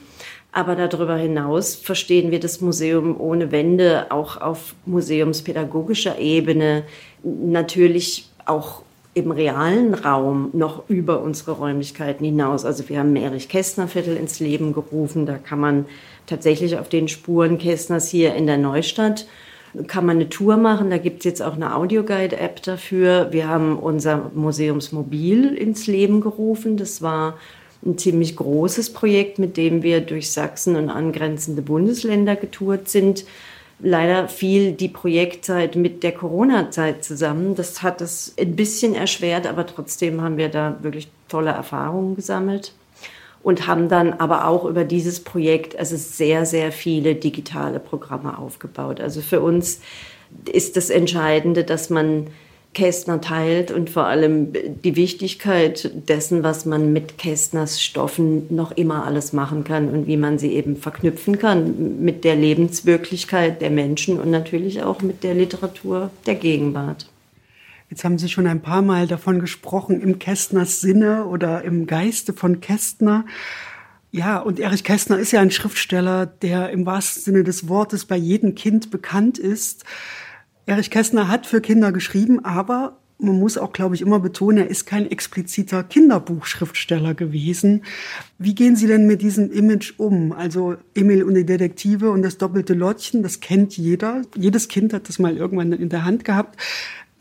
Aber 0.51 0.75
darüber 0.75 1.15
hinaus 1.15 1.73
verstehen 1.73 2.29
wir 2.29 2.39
das 2.39 2.59
Museum 2.59 3.19
ohne 3.19 3.51
Wände 3.51 4.07
auch 4.11 4.39
auf 4.39 4.75
museumspädagogischer 4.85 6.19
Ebene 6.19 6.83
natürlich 7.23 8.29
auch 8.45 8.81
im 9.13 9.31
realen 9.31 9.93
Raum 9.93 10.49
noch 10.53 10.89
über 10.89 11.21
unsere 11.21 11.51
Räumlichkeiten 11.51 12.25
hinaus. 12.25 12.65
Also 12.65 12.89
wir 12.89 12.99
haben 12.99 13.15
Erich 13.15 13.47
Kästner 13.47 13.87
Viertel 13.87 14.17
ins 14.17 14.39
Leben 14.39 14.73
gerufen. 14.73 15.25
Da 15.25 15.37
kann 15.37 15.59
man 15.59 15.85
tatsächlich 16.25 16.79
auf 16.79 16.89
den 16.89 17.07
Spuren 17.07 17.59
Kästners 17.59 18.09
hier 18.09 18.33
in 18.33 18.47
der 18.47 18.57
Neustadt 18.57 19.27
kann 19.87 20.05
man 20.05 20.17
eine 20.17 20.29
Tour 20.29 20.57
machen. 20.57 20.89
Da 20.89 20.97
gibt 20.97 21.19
es 21.19 21.25
jetzt 21.25 21.41
auch 21.41 21.55
eine 21.55 21.75
Audioguide-App 21.75 22.61
dafür. 22.61 23.29
Wir 23.31 23.47
haben 23.47 23.77
unser 23.77 24.31
Museumsmobil 24.33 25.55
ins 25.55 25.87
Leben 25.87 26.21
gerufen. 26.21 26.77
Das 26.77 27.01
war 27.01 27.37
ein 27.85 27.97
ziemlich 27.97 28.35
großes 28.35 28.93
Projekt, 28.93 29.39
mit 29.39 29.57
dem 29.57 29.83
wir 29.83 30.01
durch 30.01 30.31
Sachsen 30.31 30.75
und 30.75 30.89
angrenzende 30.89 31.61
Bundesländer 31.61 32.35
getourt 32.35 32.87
sind. 32.87 33.25
Leider 33.79 34.27
fiel 34.27 34.71
die 34.71 34.87
Projektzeit 34.87 35.75
mit 35.75 36.03
der 36.03 36.13
Corona-Zeit 36.13 37.03
zusammen. 37.03 37.55
Das 37.55 37.81
hat 37.81 38.01
es 38.01 38.33
ein 38.39 38.55
bisschen 38.55 38.95
erschwert, 38.95 39.45
aber 39.45 39.65
trotzdem 39.65 40.21
haben 40.21 40.37
wir 40.37 40.49
da 40.49 40.77
wirklich 40.81 41.09
tolle 41.27 41.51
Erfahrungen 41.51 42.15
gesammelt 42.15 42.73
und 43.43 43.67
haben 43.67 43.89
dann 43.89 44.13
aber 44.13 44.47
auch 44.47 44.65
über 44.65 44.85
dieses 44.85 45.19
Projekt 45.19 45.77
also 45.77 45.97
sehr, 45.97 46.45
sehr 46.45 46.71
viele 46.71 47.15
digitale 47.15 47.79
Programme 47.79 48.37
aufgebaut. 48.37 49.01
Also 49.01 49.21
für 49.21 49.41
uns 49.41 49.81
ist 50.51 50.77
das 50.77 50.89
Entscheidende, 50.89 51.63
dass 51.63 51.89
man 51.89 52.27
Kästner 52.73 53.21
teilt 53.21 53.71
und 53.71 53.89
vor 53.89 54.05
allem 54.05 54.53
die 54.53 54.95
Wichtigkeit 54.95 55.91
dessen, 56.07 56.43
was 56.43 56.65
man 56.65 56.91
mit 56.93 57.17
Kästners 57.17 57.81
Stoffen 57.81 58.47
noch 58.53 58.71
immer 58.71 59.05
alles 59.05 59.33
machen 59.33 59.63
kann 59.63 59.89
und 59.89 60.07
wie 60.07 60.17
man 60.17 60.39
sie 60.39 60.53
eben 60.53 60.75
verknüpfen 60.75 61.37
kann 61.37 62.03
mit 62.03 62.23
der 62.23 62.35
Lebenswirklichkeit 62.35 63.61
der 63.61 63.69
Menschen 63.69 64.19
und 64.19 64.31
natürlich 64.31 64.83
auch 64.83 65.01
mit 65.01 65.23
der 65.23 65.35
Literatur 65.35 66.09
der 66.25 66.35
Gegenwart. 66.35 67.07
Jetzt 67.89 68.03
haben 68.03 68.17
Sie 68.17 68.27
schon 68.27 68.47
ein 68.47 68.61
paar 68.61 68.81
Mal 68.81 69.05
davon 69.05 69.39
gesprochen, 69.39 70.01
im 70.01 70.17
Kästners 70.17 70.81
Sinne 70.81 71.25
oder 71.25 71.63
im 71.63 71.85
Geiste 71.85 72.33
von 72.33 72.59
Kästner. 72.59 73.25
Ja, 74.09 74.39
und 74.39 74.59
Erich 74.59 74.83
Kästner 74.83 75.19
ist 75.19 75.31
ja 75.31 75.41
ein 75.41 75.51
Schriftsteller, 75.51 76.25
der 76.25 76.71
im 76.71 76.87
wahrsten 76.87 77.21
Sinne 77.21 77.43
des 77.43 77.67
Wortes 77.67 78.05
bei 78.05 78.15
jedem 78.15 78.55
Kind 78.55 78.89
bekannt 78.89 79.37
ist. 79.37 79.85
Erich 80.65 80.89
Kästner 80.89 81.27
hat 81.27 81.45
für 81.45 81.61
Kinder 81.61 81.91
geschrieben, 81.91 82.43
aber 82.45 82.97
man 83.19 83.39
muss 83.39 83.57
auch, 83.57 83.71
glaube 83.71 83.95
ich, 83.95 84.01
immer 84.01 84.19
betonen, 84.19 84.57
er 84.57 84.69
ist 84.69 84.85
kein 84.85 85.09
expliziter 85.09 85.83
Kinderbuchschriftsteller 85.83 87.13
gewesen. 87.13 87.83
Wie 88.37 88.55
gehen 88.55 88.75
Sie 88.75 88.87
denn 88.87 89.07
mit 89.07 89.21
diesem 89.21 89.51
Image 89.51 89.93
um? 89.97 90.31
Also 90.33 90.75
Emil 90.93 91.23
und 91.23 91.35
die 91.35 91.45
Detektive 91.45 92.11
und 92.11 92.21
das 92.21 92.37
doppelte 92.37 92.73
Lottchen, 92.73 93.23
das 93.23 93.39
kennt 93.39 93.77
jeder. 93.77 94.23
Jedes 94.35 94.67
Kind 94.67 94.93
hat 94.93 95.07
das 95.07 95.19
mal 95.19 95.37
irgendwann 95.37 95.71
in 95.71 95.89
der 95.89 96.03
Hand 96.03 96.25
gehabt. 96.25 96.59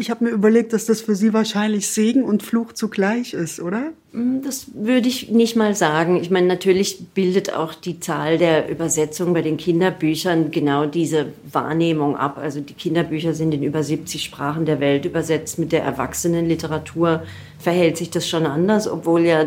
Ich 0.03 0.11
habe 0.11 0.25
mir 0.25 0.31
überlegt, 0.31 0.73
dass 0.73 0.87
das 0.87 1.01
für 1.01 1.15
Sie 1.15 1.33
wahrscheinlich 1.33 1.87
Segen 1.87 2.25
und 2.25 2.43
Fluch 2.43 2.73
zugleich 2.73 3.35
ist, 3.35 3.61
oder? 3.61 3.93
Mm, 4.11 4.43
das 4.43 4.67
würde 4.75 5.07
ich 5.07 5.31
nicht 5.31 5.55
mal 5.55 5.77
sagen. 5.77 6.21
Ich 6.21 6.29
meine, 6.29 6.49
natürlich 6.49 7.07
bildet 7.15 7.53
auch 7.53 7.73
die 7.73 8.01
Zahl 8.01 8.37
der 8.37 8.69
Übersetzungen 8.69 9.33
bei 9.33 9.43
den 9.43 9.59
Kinderbüchern 9.59 10.51
genau 10.51 10.87
diese 10.87 11.27
Wahrnehmung 11.53 12.17
ab. 12.17 12.37
Also 12.37 12.59
die 12.59 12.75
Kinderbücher 12.75 13.33
sind 13.33 13.55
in 13.55 13.63
über 13.63 13.85
70 13.85 14.25
Sprachen 14.25 14.65
der 14.65 14.81
Welt 14.81 15.05
übersetzt. 15.05 15.61
Mit 15.61 15.71
der 15.71 15.85
Erwachsenenliteratur 15.85 17.23
verhält 17.61 17.97
sich 17.97 18.11
das 18.11 18.29
schon 18.29 18.45
anders, 18.45 18.89
obwohl 18.89 19.21
ja 19.21 19.47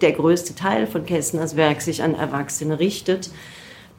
der 0.00 0.12
größte 0.12 0.54
Teil 0.54 0.86
von 0.86 1.04
Kästners 1.04 1.54
Werk 1.56 1.82
sich 1.82 2.02
an 2.02 2.14
Erwachsene 2.14 2.80
richtet. 2.80 3.28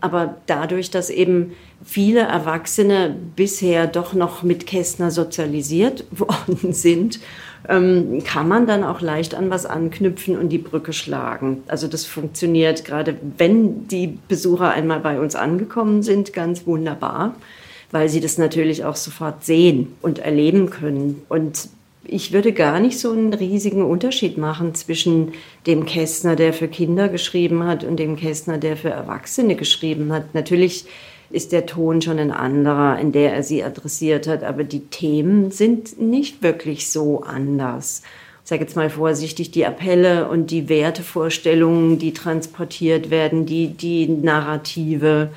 Aber 0.04 0.36
dadurch, 0.48 0.92
dass 0.92 1.10
eben 1.10 1.54
viele 1.82 2.20
Erwachsene 2.20 3.16
bisher 3.38 3.88
doch 3.88 4.14
noch 4.14 4.44
mit 4.44 4.68
Kästner 4.68 5.12
sozialisiert 5.12 6.04
worden 6.12 6.74
sind, 6.74 7.22
ähm, 7.70 8.22
kann 8.26 8.50
man 8.50 8.68
dann 8.68 8.84
auch 8.84 9.00
leicht 9.00 9.34
an 9.34 9.50
was 9.50 9.66
anknüpfen 9.66 10.38
und 10.38 10.50
die 10.50 10.58
Brücke 10.58 10.92
schlagen. 10.92 11.64
Also 11.68 11.88
das 11.88 12.04
funktioniert 12.06 12.84
gerade, 12.84 13.16
wenn 13.38 13.88
die 13.88 14.20
Besucher 14.28 14.72
einmal 14.72 15.00
bei 15.00 15.22
uns 15.22 15.36
angekommen 15.36 16.04
sind, 16.04 16.34
ganz 16.34 16.68
wunderbar, 16.68 17.36
weil 17.92 18.10
sie 18.10 18.20
das 18.20 18.38
natürlich 18.38 18.84
auch 18.84 18.98
sofort 18.98 19.46
sehen 19.46 19.96
und 20.02 20.20
erleben 20.20 20.70
können. 20.70 21.22
Und 21.30 21.70
ich 22.06 22.34
würde 22.34 22.52
gar 22.52 22.80
nicht 22.80 23.00
so 23.00 23.12
einen 23.12 23.34
riesigen 23.34 23.84
Unterschied 23.84 24.38
machen 24.38 24.76
zwischen 24.76 25.34
dem 25.66 25.86
Kästner, 25.86 26.36
der 26.36 26.54
für 26.54 26.68
Kinder 26.68 27.08
geschrieben 27.08 27.64
hat, 27.64 27.84
und 27.84 27.98
dem 27.98 28.18
Kästner, 28.18 28.58
der 28.58 28.76
für 28.76 28.90
Erwachsene 28.90 29.56
geschrieben 29.56 30.12
hat. 30.12 30.34
Natürlich 30.34 30.86
ist 31.30 31.52
der 31.52 31.66
Ton 31.66 32.02
schon 32.02 32.20
ein 32.20 32.32
anderer, 32.32 33.00
in 33.00 33.12
der 33.12 33.34
er 33.34 33.44
sie 33.44 33.64
adressiert 33.64 34.28
hat, 34.28 34.44
aber 34.44 34.64
die 34.64 34.82
Themen 34.82 35.52
sind 35.52 36.00
nicht 36.00 36.44
wirklich 36.44 36.92
so 36.92 37.24
anders. 37.24 38.04
Ich 38.44 38.50
sage 38.50 38.64
jetzt 38.64 38.76
mal 38.76 38.90
vorsichtig, 38.90 39.52
die 39.52 39.66
Appelle 39.66 40.28
und 40.28 40.52
die 40.52 40.68
Wertevorstellungen, 40.68 41.98
die 41.98 42.14
transportiert 42.14 43.10
werden, 43.10 43.46
die, 43.46 43.70
die 43.70 44.08
Narrative, 44.08 45.30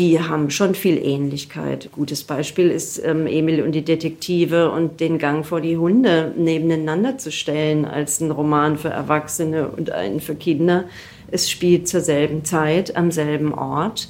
die 0.00 0.18
haben 0.18 0.48
schon 0.48 0.74
viel 0.74 0.96
Ähnlichkeit. 0.96 1.90
Gutes 1.92 2.24
Beispiel 2.24 2.70
ist 2.70 3.04
ähm, 3.04 3.26
Emil 3.26 3.62
und 3.62 3.72
die 3.72 3.84
Detektive 3.84 4.70
und 4.70 4.98
den 4.98 5.18
Gang 5.18 5.44
vor 5.44 5.60
die 5.60 5.76
Hunde 5.76 6.32
nebeneinander 6.38 7.18
zu 7.18 7.30
stellen 7.30 7.84
als 7.84 8.18
ein 8.18 8.30
Roman 8.30 8.78
für 8.78 8.88
Erwachsene 8.88 9.68
und 9.68 9.90
einen 9.90 10.20
für 10.20 10.34
Kinder. 10.34 10.86
Es 11.30 11.50
spielt 11.50 11.86
zur 11.86 12.00
selben 12.00 12.46
Zeit 12.46 12.96
am 12.96 13.10
selben 13.10 13.52
Ort. 13.52 14.08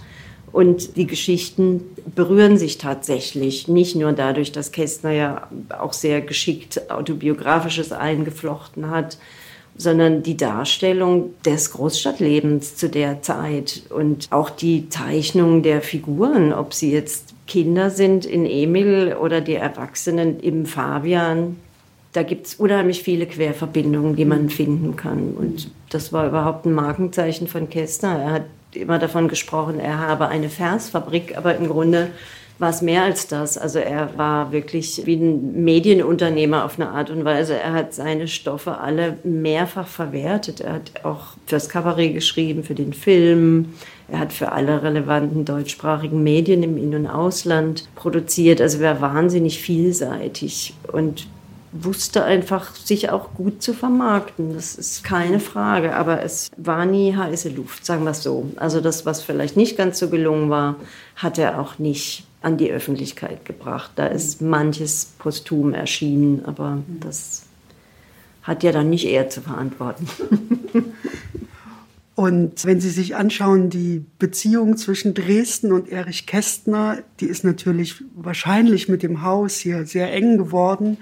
Und 0.52 0.96
die 0.96 1.08
Geschichten 1.08 1.82
berühren 2.14 2.56
sich 2.56 2.78
tatsächlich, 2.78 3.66
nicht 3.66 3.96
nur 3.96 4.12
dadurch, 4.12 4.52
dass 4.52 4.70
Kästner 4.70 5.10
ja 5.10 5.48
auch 5.76 5.92
sehr 5.92 6.20
geschickt 6.20 6.88
autobiografisches 6.88 7.90
eingeflochten 7.90 8.90
hat, 8.90 9.18
sondern 9.80 10.22
die 10.22 10.36
Darstellung 10.36 11.30
des 11.42 11.72
Großstadtlebens 11.72 12.76
zu 12.76 12.90
der 12.90 13.22
Zeit 13.22 13.82
und 13.88 14.26
auch 14.30 14.50
die 14.50 14.90
Zeichnung 14.90 15.62
der 15.62 15.80
Figuren, 15.80 16.52
ob 16.52 16.74
sie 16.74 16.92
jetzt 16.92 17.34
Kinder 17.46 17.88
sind 17.88 18.26
in 18.26 18.44
Emil 18.44 19.16
oder 19.18 19.40
die 19.40 19.54
Erwachsenen 19.54 20.38
im 20.40 20.66
Fabian. 20.66 21.56
Da 22.12 22.22
gibt 22.22 22.48
es 22.48 22.54
unheimlich 22.56 23.02
viele 23.02 23.24
Querverbindungen, 23.24 24.16
die 24.16 24.26
man 24.26 24.50
finden 24.50 24.96
kann. 24.96 25.32
Und 25.32 25.70
das 25.88 26.12
war 26.12 26.26
überhaupt 26.26 26.66
ein 26.66 26.74
Markenzeichen 26.74 27.48
von 27.48 27.70
Kästner. 27.70 28.18
Er 28.18 28.32
hat 28.32 28.44
immer 28.72 28.98
davon 28.98 29.28
gesprochen, 29.28 29.80
er 29.80 29.98
habe 29.98 30.28
eine 30.28 30.50
Versfabrik, 30.50 31.38
aber 31.38 31.56
im 31.56 31.68
Grunde 31.68 32.10
war 32.60 32.68
es 32.68 32.82
mehr 32.82 33.04
als 33.04 33.26
das. 33.26 33.56
Also 33.56 33.78
er 33.78 34.18
war 34.18 34.52
wirklich 34.52 35.02
wie 35.06 35.16
ein 35.16 35.64
Medienunternehmer 35.64 36.66
auf 36.66 36.78
eine 36.78 36.90
Art 36.90 37.08
und 37.08 37.24
Weise. 37.24 37.54
Er 37.54 37.72
hat 37.72 37.94
seine 37.94 38.28
Stoffe 38.28 38.78
alle 38.78 39.16
mehrfach 39.24 39.88
verwertet. 39.88 40.60
Er 40.60 40.74
hat 40.74 40.92
auch 41.02 41.28
fürs 41.46 41.70
Kabarett 41.70 42.12
geschrieben, 42.12 42.62
für 42.62 42.74
den 42.74 42.92
Film. 42.92 43.72
Er 44.08 44.18
hat 44.18 44.34
für 44.34 44.52
alle 44.52 44.82
relevanten 44.82 45.46
deutschsprachigen 45.46 46.22
Medien 46.22 46.62
im 46.62 46.76
In- 46.76 46.94
und 46.94 47.06
Ausland 47.06 47.88
produziert. 47.94 48.60
Also 48.60 48.82
er 48.82 49.00
war 49.00 49.14
wahnsinnig 49.14 49.58
vielseitig. 49.58 50.74
Und 50.92 51.28
wusste 51.72 52.24
einfach, 52.24 52.74
sich 52.74 53.08
auch 53.08 53.32
gut 53.32 53.62
zu 53.62 53.72
vermarkten. 53.72 54.52
Das 54.54 54.74
ist 54.74 55.02
keine 55.02 55.40
Frage. 55.40 55.96
Aber 55.96 56.22
es 56.22 56.50
war 56.58 56.84
nie 56.84 57.16
heiße 57.16 57.48
Luft, 57.48 57.86
sagen 57.86 58.04
wir 58.04 58.10
es 58.10 58.22
so. 58.22 58.50
Also 58.56 58.82
das, 58.82 59.06
was 59.06 59.22
vielleicht 59.22 59.56
nicht 59.56 59.78
ganz 59.78 59.98
so 59.98 60.10
gelungen 60.10 60.50
war, 60.50 60.76
hat 61.16 61.38
er 61.38 61.58
auch 61.58 61.78
nicht 61.78 62.26
an 62.42 62.56
die 62.56 62.70
Öffentlichkeit 62.70 63.44
gebracht. 63.44 63.92
Da 63.96 64.06
ist 64.06 64.40
manches 64.40 65.12
posthum 65.18 65.74
erschienen, 65.74 66.44
aber 66.44 66.82
das 67.00 67.44
hat 68.42 68.62
ja 68.62 68.72
dann 68.72 68.90
nicht 68.90 69.06
er 69.06 69.28
zu 69.28 69.42
verantworten. 69.42 70.08
Und 72.20 72.66
wenn 72.66 72.82
Sie 72.82 72.90
sich 72.90 73.16
anschauen, 73.16 73.70
die 73.70 74.04
Beziehung 74.18 74.76
zwischen 74.76 75.14
Dresden 75.14 75.72
und 75.72 75.90
Erich 75.90 76.26
Kästner, 76.26 76.98
die 77.18 77.24
ist 77.24 77.44
natürlich 77.44 78.04
wahrscheinlich 78.14 78.90
mit 78.90 79.02
dem 79.02 79.22
Haus 79.22 79.56
hier 79.56 79.86
sehr 79.86 80.12
eng 80.12 80.36
geworden. 80.36 80.98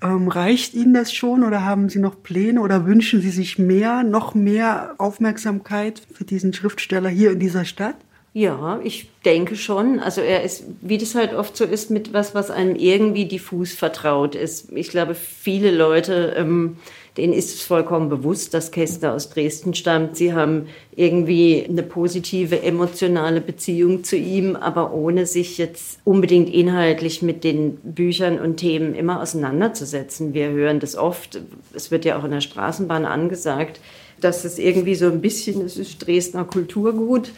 Ähm, 0.00 0.28
reicht 0.28 0.74
Ihnen 0.74 0.94
das 0.94 1.12
schon 1.12 1.42
oder 1.42 1.64
haben 1.64 1.88
Sie 1.88 1.98
noch 1.98 2.22
Pläne 2.22 2.60
oder 2.60 2.86
wünschen 2.86 3.20
Sie 3.20 3.30
sich 3.30 3.58
mehr, 3.58 4.04
noch 4.04 4.36
mehr 4.36 4.94
Aufmerksamkeit 4.98 6.00
für 6.14 6.22
diesen 6.22 6.52
Schriftsteller 6.52 7.08
hier 7.08 7.32
in 7.32 7.40
dieser 7.40 7.64
Stadt? 7.64 7.96
Ja, 8.34 8.80
ich 8.82 9.10
denke 9.24 9.56
schon. 9.56 10.00
Also 10.00 10.22
er 10.22 10.42
ist, 10.42 10.64
wie 10.80 10.96
das 10.96 11.14
halt 11.14 11.34
oft 11.34 11.56
so 11.56 11.64
ist, 11.64 11.90
mit 11.90 12.14
was, 12.14 12.34
was 12.34 12.50
einem 12.50 12.76
irgendwie 12.76 13.26
diffus 13.26 13.72
vertraut 13.72 14.34
ist. 14.34 14.72
Ich 14.72 14.88
glaube, 14.88 15.14
viele 15.14 15.70
Leute 15.70 16.34
ähm, 16.36 16.78
denen 17.16 17.34
ist 17.34 17.54
es 17.54 17.62
vollkommen 17.62 18.08
bewusst, 18.08 18.54
dass 18.54 18.70
Kästner 18.70 19.12
aus 19.12 19.28
Dresden 19.28 19.74
stammt. 19.74 20.16
Sie 20.16 20.32
haben 20.32 20.68
irgendwie 20.96 21.64
eine 21.68 21.82
positive 21.82 22.62
emotionale 22.62 23.40
Beziehung 23.40 24.02
zu 24.02 24.16
ihm, 24.16 24.56
aber 24.56 24.94
ohne 24.94 25.26
sich 25.26 25.58
jetzt 25.58 25.98
unbedingt 26.04 26.52
inhaltlich 26.52 27.20
mit 27.20 27.44
den 27.44 27.76
Büchern 27.76 28.38
und 28.38 28.56
Themen 28.56 28.94
immer 28.94 29.20
auseinanderzusetzen. 29.20 30.32
Wir 30.32 30.50
hören 30.50 30.80
das 30.80 30.96
oft, 30.96 31.40
es 31.74 31.90
wird 31.90 32.06
ja 32.06 32.18
auch 32.18 32.24
in 32.24 32.30
der 32.30 32.40
Straßenbahn 32.40 33.04
angesagt, 33.04 33.80
dass 34.20 34.44
es 34.44 34.58
irgendwie 34.58 34.94
so 34.94 35.06
ein 35.06 35.20
bisschen, 35.20 35.60
es 35.62 35.76
ist 35.76 36.06
Dresdner 36.06 36.44
Kulturgut. 36.44 37.32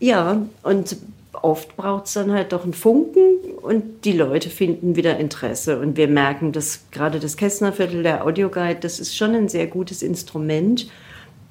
Ja, 0.00 0.46
und 0.62 0.96
oft 1.42 1.76
braucht 1.76 2.06
es 2.06 2.14
dann 2.14 2.32
halt 2.32 2.52
doch 2.52 2.64
einen 2.64 2.72
Funken 2.72 3.38
und 3.62 4.04
die 4.04 4.12
Leute 4.12 4.50
finden 4.50 4.96
wieder 4.96 5.18
Interesse. 5.18 5.78
Und 5.78 5.96
wir 5.96 6.08
merken, 6.08 6.52
dass 6.52 6.86
gerade 6.90 7.20
das 7.20 7.36
Kästnerviertel, 7.36 8.02
der 8.02 8.24
Audioguide, 8.24 8.80
das 8.80 8.98
ist 8.98 9.16
schon 9.16 9.34
ein 9.34 9.48
sehr 9.48 9.66
gutes 9.66 10.02
Instrument. 10.02 10.90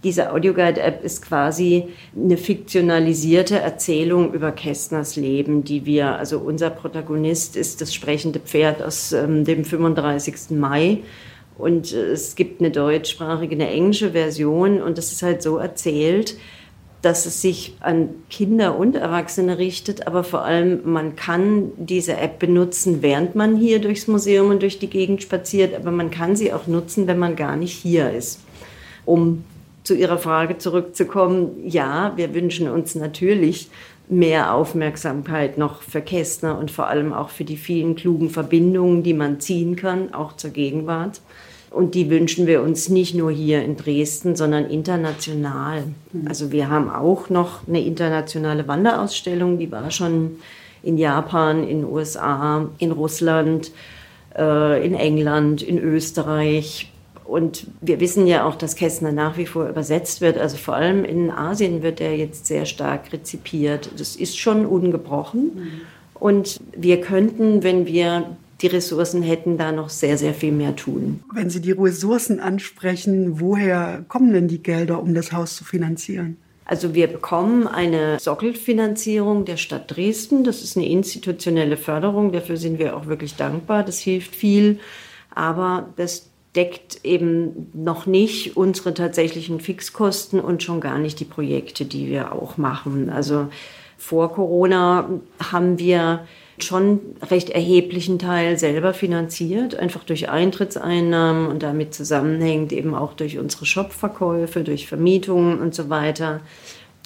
Diese 0.03 0.31
Audioguide-App 0.31 1.03
ist 1.03 1.21
quasi 1.21 1.89
eine 2.15 2.37
fiktionalisierte 2.37 3.59
Erzählung 3.59 4.33
über 4.33 4.51
Kästners 4.51 5.15
Leben, 5.15 5.63
die 5.63 5.85
wir, 5.85 6.17
also 6.17 6.39
unser 6.39 6.69
Protagonist 6.69 7.55
ist 7.55 7.81
das 7.81 7.93
sprechende 7.93 8.39
Pferd 8.39 8.81
aus 8.81 9.11
ähm, 9.11 9.43
dem 9.43 9.65
35. 9.65 10.51
Mai. 10.51 10.99
Und 11.57 11.93
äh, 11.93 12.11
es 12.11 12.35
gibt 12.35 12.61
eine 12.61 12.71
deutschsprachige, 12.71 13.53
eine 13.55 13.69
englische 13.69 14.11
Version 14.11 14.81
und 14.81 14.97
das 14.97 15.11
ist 15.11 15.21
halt 15.21 15.43
so 15.43 15.57
erzählt, 15.57 16.37
dass 17.01 17.25
es 17.25 17.41
sich 17.41 17.75
an 17.79 18.09
Kinder 18.29 18.77
und 18.77 18.95
Erwachsene 18.95 19.57
richtet, 19.57 20.05
aber 20.07 20.23
vor 20.23 20.43
allem 20.43 20.81
man 20.83 21.15
kann 21.15 21.71
diese 21.77 22.17
App 22.17 22.39
benutzen, 22.39 23.01
während 23.01 23.35
man 23.35 23.55
hier 23.55 23.79
durchs 23.79 24.07
Museum 24.07 24.49
und 24.49 24.61
durch 24.61 24.79
die 24.79 24.89
Gegend 24.89 25.21
spaziert, 25.21 25.75
aber 25.75 25.91
man 25.91 26.11
kann 26.11 26.35
sie 26.35 26.51
auch 26.51 26.67
nutzen, 26.67 27.07
wenn 27.07 27.19
man 27.19 27.35
gar 27.35 27.55
nicht 27.55 27.73
hier 27.73 28.11
ist. 28.11 28.41
Um 29.05 29.43
zu 29.83 29.95
Ihrer 29.95 30.17
Frage 30.17 30.57
zurückzukommen, 30.57 31.51
ja, 31.65 32.13
wir 32.15 32.33
wünschen 32.33 32.69
uns 32.69 32.95
natürlich 32.95 33.69
mehr 34.09 34.53
Aufmerksamkeit 34.53 35.57
noch 35.57 35.81
für 35.81 36.01
Kästner 36.01 36.57
und 36.57 36.69
vor 36.69 36.87
allem 36.87 37.13
auch 37.13 37.29
für 37.29 37.43
die 37.43 37.57
vielen 37.57 37.95
klugen 37.95 38.29
Verbindungen, 38.29 39.03
die 39.03 39.13
man 39.13 39.39
ziehen 39.39 39.75
kann, 39.75 40.13
auch 40.13 40.35
zur 40.35 40.49
Gegenwart. 40.49 41.21
Und 41.71 41.93
die 41.93 42.09
wünschen 42.09 42.47
wir 42.47 42.63
uns 42.63 42.89
nicht 42.89 43.13
nur 43.13 43.31
hier 43.31 43.63
in 43.63 43.77
Dresden, 43.77 44.35
sondern 44.35 44.65
international. 44.65 45.83
Mhm. 46.11 46.27
Also 46.27 46.51
wir 46.51 46.69
haben 46.69 46.89
auch 46.89 47.29
noch 47.29 47.67
eine 47.67 47.81
internationale 47.81 48.67
Wanderausstellung, 48.67 49.59
die 49.59 49.71
war 49.71 49.91
schon 49.91 50.37
in 50.81 50.97
Japan, 50.97 51.63
in 51.63 51.81
den 51.81 51.85
USA, 51.85 52.67
in 52.79 52.91
Russland, 52.91 53.71
äh, 54.35 54.85
in 54.85 54.95
England, 54.95 55.61
in 55.61 55.77
Österreich. 55.77 56.91
Und 57.25 57.67
wir 57.81 57.99
wissen 57.99 58.25
ja 58.25 58.45
auch, 58.45 58.55
dass 58.55 58.75
Kästner 58.75 59.11
nach 59.11 59.37
wie 59.37 59.45
vor 59.45 59.69
übersetzt 59.69 60.21
wird. 60.21 60.39
Also 60.39 60.57
vor 60.57 60.75
allem 60.75 61.05
in 61.05 61.29
Asien 61.29 61.83
wird 61.83 62.01
er 62.01 62.15
jetzt 62.15 62.47
sehr 62.47 62.65
stark 62.65 63.13
rezipiert. 63.13 63.91
Das 63.97 64.15
ist 64.15 64.39
schon 64.39 64.65
ungebrochen. 64.65 65.41
Mhm. 65.53 65.81
Und 66.15 66.59
wir 66.75 66.99
könnten, 67.01 67.61
wenn 67.61 67.85
wir 67.85 68.35
die 68.61 68.67
Ressourcen 68.67 69.21
hätten 69.21 69.57
da 69.57 69.71
noch 69.71 69.89
sehr, 69.89 70.17
sehr 70.17 70.33
viel 70.33 70.51
mehr 70.51 70.75
tun. 70.75 71.23
Wenn 71.33 71.49
Sie 71.49 71.61
die 71.61 71.71
Ressourcen 71.71 72.39
ansprechen, 72.39 73.39
woher 73.39 74.03
kommen 74.07 74.33
denn 74.33 74.47
die 74.47 74.61
Gelder, 74.61 75.01
um 75.01 75.13
das 75.13 75.31
Haus 75.31 75.55
zu 75.55 75.63
finanzieren? 75.63 76.37
Also 76.65 76.93
wir 76.93 77.07
bekommen 77.07 77.67
eine 77.67 78.19
Sockelfinanzierung 78.19 79.45
der 79.45 79.57
Stadt 79.57 79.95
Dresden. 79.95 80.43
Das 80.43 80.61
ist 80.61 80.77
eine 80.77 80.87
institutionelle 80.87 81.77
Förderung. 81.77 82.31
Dafür 82.31 82.57
sind 82.57 82.77
wir 82.77 82.95
auch 82.95 83.07
wirklich 83.07 83.35
dankbar. 83.35 83.83
Das 83.83 83.97
hilft 83.97 84.35
viel. 84.35 84.79
Aber 85.33 85.89
das 85.95 86.29
deckt 86.55 86.99
eben 87.03 87.71
noch 87.73 88.05
nicht 88.05 88.55
unsere 88.57 88.93
tatsächlichen 88.93 89.59
Fixkosten 89.59 90.39
und 90.39 90.61
schon 90.61 90.79
gar 90.79 90.99
nicht 90.99 91.19
die 91.19 91.25
Projekte, 91.25 91.85
die 91.85 92.07
wir 92.07 92.33
auch 92.33 92.57
machen. 92.57 93.09
Also 93.09 93.47
vor 93.97 94.33
Corona 94.33 95.09
haben 95.51 95.79
wir 95.79 96.27
schon 96.63 96.99
recht 97.29 97.49
erheblichen 97.49 98.19
Teil 98.19 98.57
selber 98.57 98.93
finanziert, 98.93 99.75
einfach 99.75 100.03
durch 100.03 100.29
Eintrittseinnahmen 100.29 101.47
und 101.47 101.63
damit 101.63 101.93
zusammenhängt 101.93 102.71
eben 102.71 102.95
auch 102.95 103.13
durch 103.13 103.37
unsere 103.37 103.65
Shopverkäufe, 103.65 104.63
durch 104.63 104.87
Vermietungen 104.87 105.59
und 105.59 105.75
so 105.75 105.89
weiter. 105.89 106.41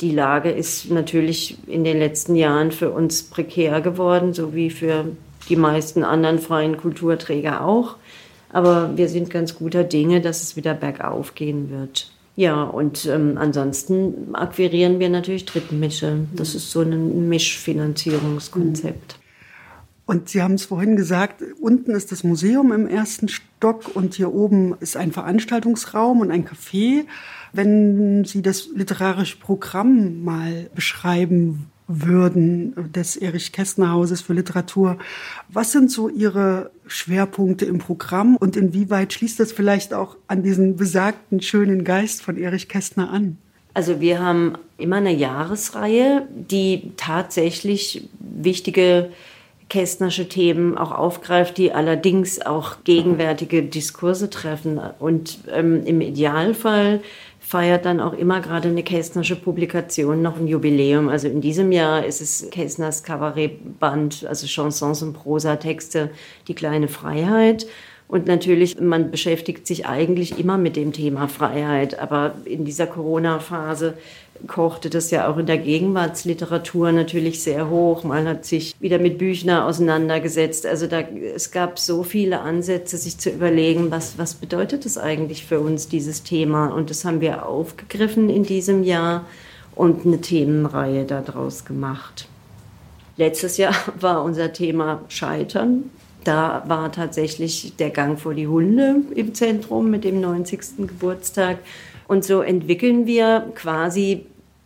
Die 0.01 0.11
Lage 0.11 0.49
ist 0.49 0.89
natürlich 0.91 1.57
in 1.67 1.83
den 1.83 1.99
letzten 1.99 2.35
Jahren 2.35 2.71
für 2.71 2.91
uns 2.91 3.23
prekär 3.23 3.81
geworden, 3.81 4.33
so 4.33 4.53
wie 4.55 4.69
für 4.69 5.05
die 5.49 5.55
meisten 5.55 6.03
anderen 6.03 6.39
freien 6.39 6.77
Kulturträger 6.77 7.65
auch. 7.65 7.95
Aber 8.51 8.95
wir 8.95 9.09
sind 9.09 9.29
ganz 9.29 9.55
guter 9.55 9.83
Dinge, 9.83 10.21
dass 10.21 10.43
es 10.43 10.55
wieder 10.55 10.73
bergauf 10.73 11.35
gehen 11.35 11.69
wird. 11.69 12.11
Ja, 12.35 12.63
und 12.63 13.05
ähm, 13.05 13.37
ansonsten 13.37 14.33
akquirieren 14.33 14.99
wir 14.99 15.09
natürlich 15.09 15.45
Drittmische. 15.45 16.27
Das 16.35 16.55
ist 16.55 16.71
so 16.71 16.81
ein 16.81 17.29
Mischfinanzierungskonzept. 17.29 19.19
Und 20.05 20.29
Sie 20.29 20.41
haben 20.41 20.55
es 20.55 20.65
vorhin 20.65 20.97
gesagt, 20.97 21.41
unten 21.61 21.91
ist 21.91 22.11
das 22.11 22.23
Museum 22.23 22.73
im 22.73 22.87
ersten 22.87 23.29
Stock 23.29 23.95
und 23.95 24.15
hier 24.15 24.33
oben 24.33 24.75
ist 24.81 24.97
ein 24.97 25.13
Veranstaltungsraum 25.13 26.19
und 26.19 26.29
ein 26.29 26.45
Café. 26.45 27.05
Wenn 27.53 28.25
Sie 28.25 28.41
das 28.41 28.67
literarische 28.75 29.37
Programm 29.37 30.23
mal 30.23 30.69
beschreiben 30.75 31.67
würden 31.87 32.91
des 32.91 33.15
Erich 33.15 33.51
Kästner 33.53 33.91
Hauses 33.91 34.21
für 34.21 34.33
Literatur, 34.33 34.97
was 35.49 35.71
sind 35.71 35.89
so 35.89 36.09
Ihre 36.09 36.71
Schwerpunkte 36.85 37.65
im 37.65 37.77
Programm 37.77 38.35
und 38.35 38.57
inwieweit 38.57 39.13
schließt 39.13 39.39
das 39.39 39.53
vielleicht 39.53 39.93
auch 39.93 40.17
an 40.27 40.43
diesen 40.43 40.75
besagten 40.75 41.41
schönen 41.41 41.85
Geist 41.85 42.21
von 42.21 42.37
Erich 42.37 42.67
Kästner 42.67 43.09
an? 43.09 43.37
Also 43.73 44.01
wir 44.01 44.19
haben 44.19 44.53
immer 44.77 44.97
eine 44.97 45.13
Jahresreihe, 45.13 46.27
die 46.29 46.91
tatsächlich 46.97 48.07
wichtige 48.19 49.11
kästnersche 49.69 50.29
Themen 50.29 50.77
auch 50.77 50.91
aufgreift, 50.91 51.57
die 51.57 51.71
allerdings 51.71 52.41
auch 52.41 52.83
gegenwärtige 52.83 53.63
Diskurse 53.63 54.29
treffen. 54.29 54.79
Und 54.99 55.39
ähm, 55.51 55.85
im 55.85 56.01
Idealfall 56.01 57.01
feiert 57.39 57.85
dann 57.85 57.99
auch 57.99 58.13
immer 58.13 58.39
gerade 58.39 58.69
eine 58.69 58.83
kästnersche 58.83 59.35
Publikation 59.35 60.21
noch 60.21 60.37
ein 60.37 60.47
Jubiläum. 60.47 61.09
Also 61.09 61.27
in 61.27 61.41
diesem 61.41 61.71
Jahr 61.71 62.05
ist 62.05 62.21
es 62.21 62.49
Kästners 62.51 63.03
Kabarettband, 63.03 64.25
also 64.27 64.47
Chansons 64.47 65.01
und 65.01 65.13
Prosatexte, 65.13 66.11
Die 66.47 66.55
kleine 66.55 66.87
Freiheit. 66.87 67.67
Und 68.07 68.27
natürlich, 68.27 68.79
man 68.79 69.11
beschäftigt 69.11 69.65
sich 69.65 69.87
eigentlich 69.87 70.37
immer 70.37 70.57
mit 70.57 70.75
dem 70.75 70.93
Thema 70.93 71.27
Freiheit. 71.27 71.97
Aber 71.97 72.35
in 72.45 72.63
dieser 72.65 72.85
Corona-Phase 72.85 73.95
kochte 74.47 74.89
das 74.89 75.09
ja 75.11 75.27
auch 75.27 75.37
in 75.37 75.45
der 75.45 75.57
Gegenwartsliteratur 75.57 76.91
natürlich 76.91 77.41
sehr 77.41 77.69
hoch. 77.69 78.03
Man 78.03 78.27
hat 78.27 78.45
sich 78.45 78.75
wieder 78.79 78.99
mit 78.99 79.17
Büchner 79.17 79.65
auseinandergesetzt. 79.65 80.65
Also 80.65 80.87
da, 80.87 80.99
es 80.99 81.51
gab 81.51 81.79
so 81.79 82.03
viele 82.03 82.41
Ansätze, 82.41 82.97
sich 82.97 83.17
zu 83.17 83.29
überlegen, 83.29 83.89
was, 83.89 84.17
was 84.17 84.35
bedeutet 84.35 84.85
das 84.85 84.97
eigentlich 84.97 85.45
für 85.45 85.59
uns, 85.59 85.87
dieses 85.87 86.23
Thema? 86.23 86.67
Und 86.67 86.89
das 86.89 87.05
haben 87.05 87.21
wir 87.21 87.45
aufgegriffen 87.47 88.29
in 88.29 88.43
diesem 88.43 88.83
Jahr 88.83 89.25
und 89.75 90.05
eine 90.05 90.21
Themenreihe 90.21 91.05
daraus 91.05 91.65
gemacht. 91.65 92.27
Letztes 93.17 93.57
Jahr 93.57 93.75
war 93.99 94.23
unser 94.23 94.53
Thema 94.53 95.01
Scheitern. 95.07 95.89
Da 96.23 96.63
war 96.67 96.91
tatsächlich 96.91 97.75
der 97.77 97.89
Gang 97.89 98.19
vor 98.19 98.33
die 98.33 98.47
Hunde 98.47 98.97
im 99.15 99.33
Zentrum 99.33 99.89
mit 99.89 100.03
dem 100.03 100.21
90. 100.21 100.87
Geburtstag. 100.87 101.59
Und 102.07 102.23
so 102.23 102.41
entwickeln 102.41 103.05
wir 103.05 103.51
quasi 103.55 104.25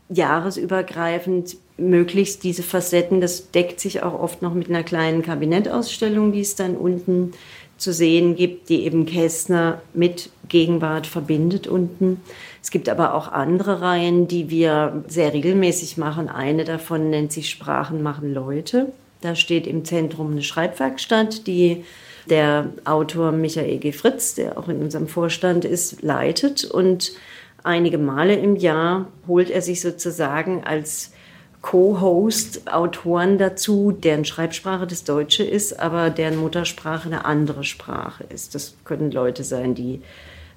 jahresübergreifend 0.10 1.58
möglichst 1.78 2.44
diese 2.44 2.64
Facetten. 2.64 3.22
Das 3.22 3.52
deckt 3.52 3.80
sich 3.80 4.04
auch 4.04 4.20
oft 4.20 4.42
noch 4.42 4.54
mit 4.54 4.70
einer 4.70 4.84
kleinen 4.84 5.22
Kabinettausstellung, 5.22 6.32
die 6.32 6.42
es 6.42 6.56
dann 6.56 6.76
unten 6.76 7.34
zu 7.78 7.94
sehen 7.94 8.36
gibt, 8.36 8.70
die 8.70 8.84
eben 8.86 9.06
Kästner 9.06 9.82
mit 9.94 10.32
Gegenwart 10.50 11.06
verbindet 11.06 11.68
unten. 11.68 12.22
Es 12.62 12.72
gibt 12.72 12.90
aber 12.90 13.14
auch 13.14 13.32
andere 13.32 13.82
Reihen, 13.82 14.28
die 14.28 14.50
wir 14.50 15.04
sehr 15.08 15.34
regelmäßig 15.34 15.98
machen. 15.98 16.28
Eine 16.28 16.64
davon 16.64 17.10
nennt 17.10 17.32
sich 17.32 17.50
Sprachen 17.50 18.02
machen 18.02 18.34
Leute. 18.34 18.92
Da 19.22 19.36
steht 19.36 19.68
im 19.68 19.86
Zentrum 19.86 20.32
eine 20.32 20.44
Schreibwerkstatt, 20.44 21.48
die 21.48 21.84
der 22.30 22.72
Autor 22.86 23.32
Michael 23.32 23.78
G. 23.78 23.92
Fritz, 23.92 24.36
der 24.36 24.58
auch 24.58 24.68
in 24.68 24.82
unserem 24.82 25.08
Vorstand 25.08 25.66
ist, 25.66 26.02
leitet. 26.02 26.66
Und 26.66 27.14
einige 27.64 27.98
Male 27.98 28.36
im 28.36 28.56
Jahr 28.56 29.08
holt 29.28 29.50
er 29.50 29.62
sich 29.62 29.82
sozusagen 29.82 30.64
als 30.64 31.12
Co-Host 31.62 32.72
Autoren 32.72 33.38
dazu, 33.38 33.92
deren 33.92 34.26
Schreibsprache 34.26 34.88
das 34.88 35.04
Deutsche 35.04 35.44
ist, 35.44 35.80
aber 35.80 36.10
deren 36.10 36.38
Muttersprache 36.38 37.08
eine 37.08 37.26
andere 37.26 37.64
Sprache 37.64 38.24
ist. 38.24 38.56
Das 38.56 38.76
können 38.86 39.12
Leute 39.12 39.44
sein, 39.44 39.74
die 39.74 40.02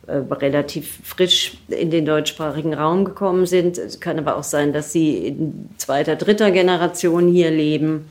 äh, 0.06 0.16
relativ 0.16 1.00
frisch 1.02 1.58
in 1.68 1.90
den 1.90 2.04
deutschsprachigen 2.04 2.74
Raum 2.74 3.04
gekommen 3.04 3.46
sind. 3.46 3.78
Es 3.78 4.00
kann 4.00 4.18
aber 4.18 4.36
auch 4.36 4.44
sein, 4.44 4.72
dass 4.72 4.92
sie 4.92 5.26
in 5.26 5.70
zweiter, 5.78 6.16
dritter 6.16 6.50
Generation 6.50 7.28
hier 7.28 7.50
leben. 7.50 8.06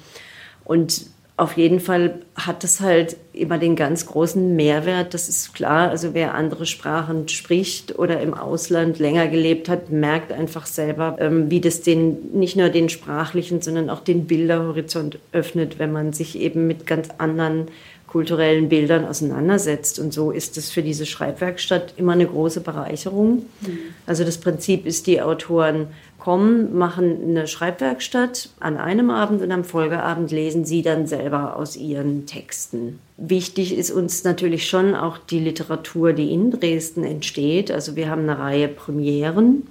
Und 0.70 1.08
auf 1.36 1.58
jeden 1.58 1.80
Fall 1.80 2.20
hat 2.36 2.64
es 2.64 2.80
halt 2.80 3.18
immer 3.34 3.58
den 3.58 3.76
ganz 3.76 4.06
großen 4.06 4.56
Mehrwert, 4.56 5.16
das 5.16 5.28
ist 5.28 5.56
klar. 5.56 5.90
Also 5.90 6.14
wer 6.14 6.36
andere 6.36 6.68
Sprachen 6.68 7.28
spricht 7.28 7.98
oder 7.98 8.22
im 8.22 8.36
Ausland 8.36 9.00
länger 9.00 9.28
gelebt 9.30 9.68
hat, 9.68 9.90
merkt 9.90 10.32
einfach 10.32 10.68
selber, 10.68 11.18
ähm, 11.20 11.50
wie 11.50 11.60
das 11.60 11.82
den, 11.82 12.34
nicht 12.34 12.56
nur 12.56 12.70
den 12.70 12.90
sprachlichen, 12.90 13.64
sondern 13.64 13.90
auch 13.90 14.02
den 14.02 14.28
Bilderhorizont 14.28 15.18
öffnet, 15.32 15.80
wenn 15.80 15.92
man 15.92 16.14
sich 16.14 16.38
eben 16.38 16.68
mit 16.68 16.86
ganz 16.86 17.10
anderen 17.18 17.70
kulturellen 18.10 18.70
Bildern 18.70 19.06
auseinandersetzt. 19.06 20.00
Und 20.00 20.14
so 20.14 20.32
ist 20.32 20.58
es 20.58 20.72
für 20.72 20.82
diese 20.82 21.06
Schreibwerkstatt 21.06 21.94
immer 21.98 22.14
eine 22.14 22.26
große 22.26 22.62
Bereicherung. 22.62 23.46
Mhm. 23.62 23.80
Also 24.08 24.24
das 24.24 24.40
Prinzip 24.40 24.88
ist, 24.88 25.06
die 25.06 25.22
Autoren 25.22 25.88
kommen, 26.18 26.78
machen 26.78 27.18
eine 27.24 27.48
Schreibwerkstatt 27.48 28.50
an 28.60 28.78
einem 28.78 29.10
Abend 29.10 29.42
und 29.42 29.52
am 29.52 29.64
Folgeabend 29.64 30.32
lesen 30.32 30.66
sie 30.66 30.82
dann 30.82 31.06
selber 31.08 31.56
aus 31.56 31.78
ihren 31.78 32.26
Texten. 32.26 33.00
Wichtig 33.18 33.78
ist 33.78 33.92
uns 33.92 34.24
natürlich 34.24 34.68
schon 34.68 34.96
auch 34.96 35.18
die 35.18 35.40
Literatur, 35.40 36.14
die 36.14 36.34
in 36.34 36.52
Dresden 36.52 37.04
entsteht. 37.04 37.72
Also 37.72 37.96
wir 37.96 38.10
haben 38.10 38.24
eine 38.24 38.40
Reihe 38.40 38.68
Premieren 38.68 39.68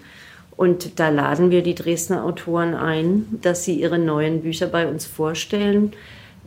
und 0.57 0.99
da 1.01 1.09
laden 1.09 1.51
wir 1.51 1.63
die 1.63 1.75
Dresdner 1.75 2.25
Autoren 2.25 2.75
ein, 2.75 3.27
dass 3.43 3.65
sie 3.65 3.75
ihre 3.75 3.99
neuen 3.99 4.43
Bücher 4.43 4.69
bei 4.69 4.89
uns 4.89 5.07
vorstellen. 5.07 5.93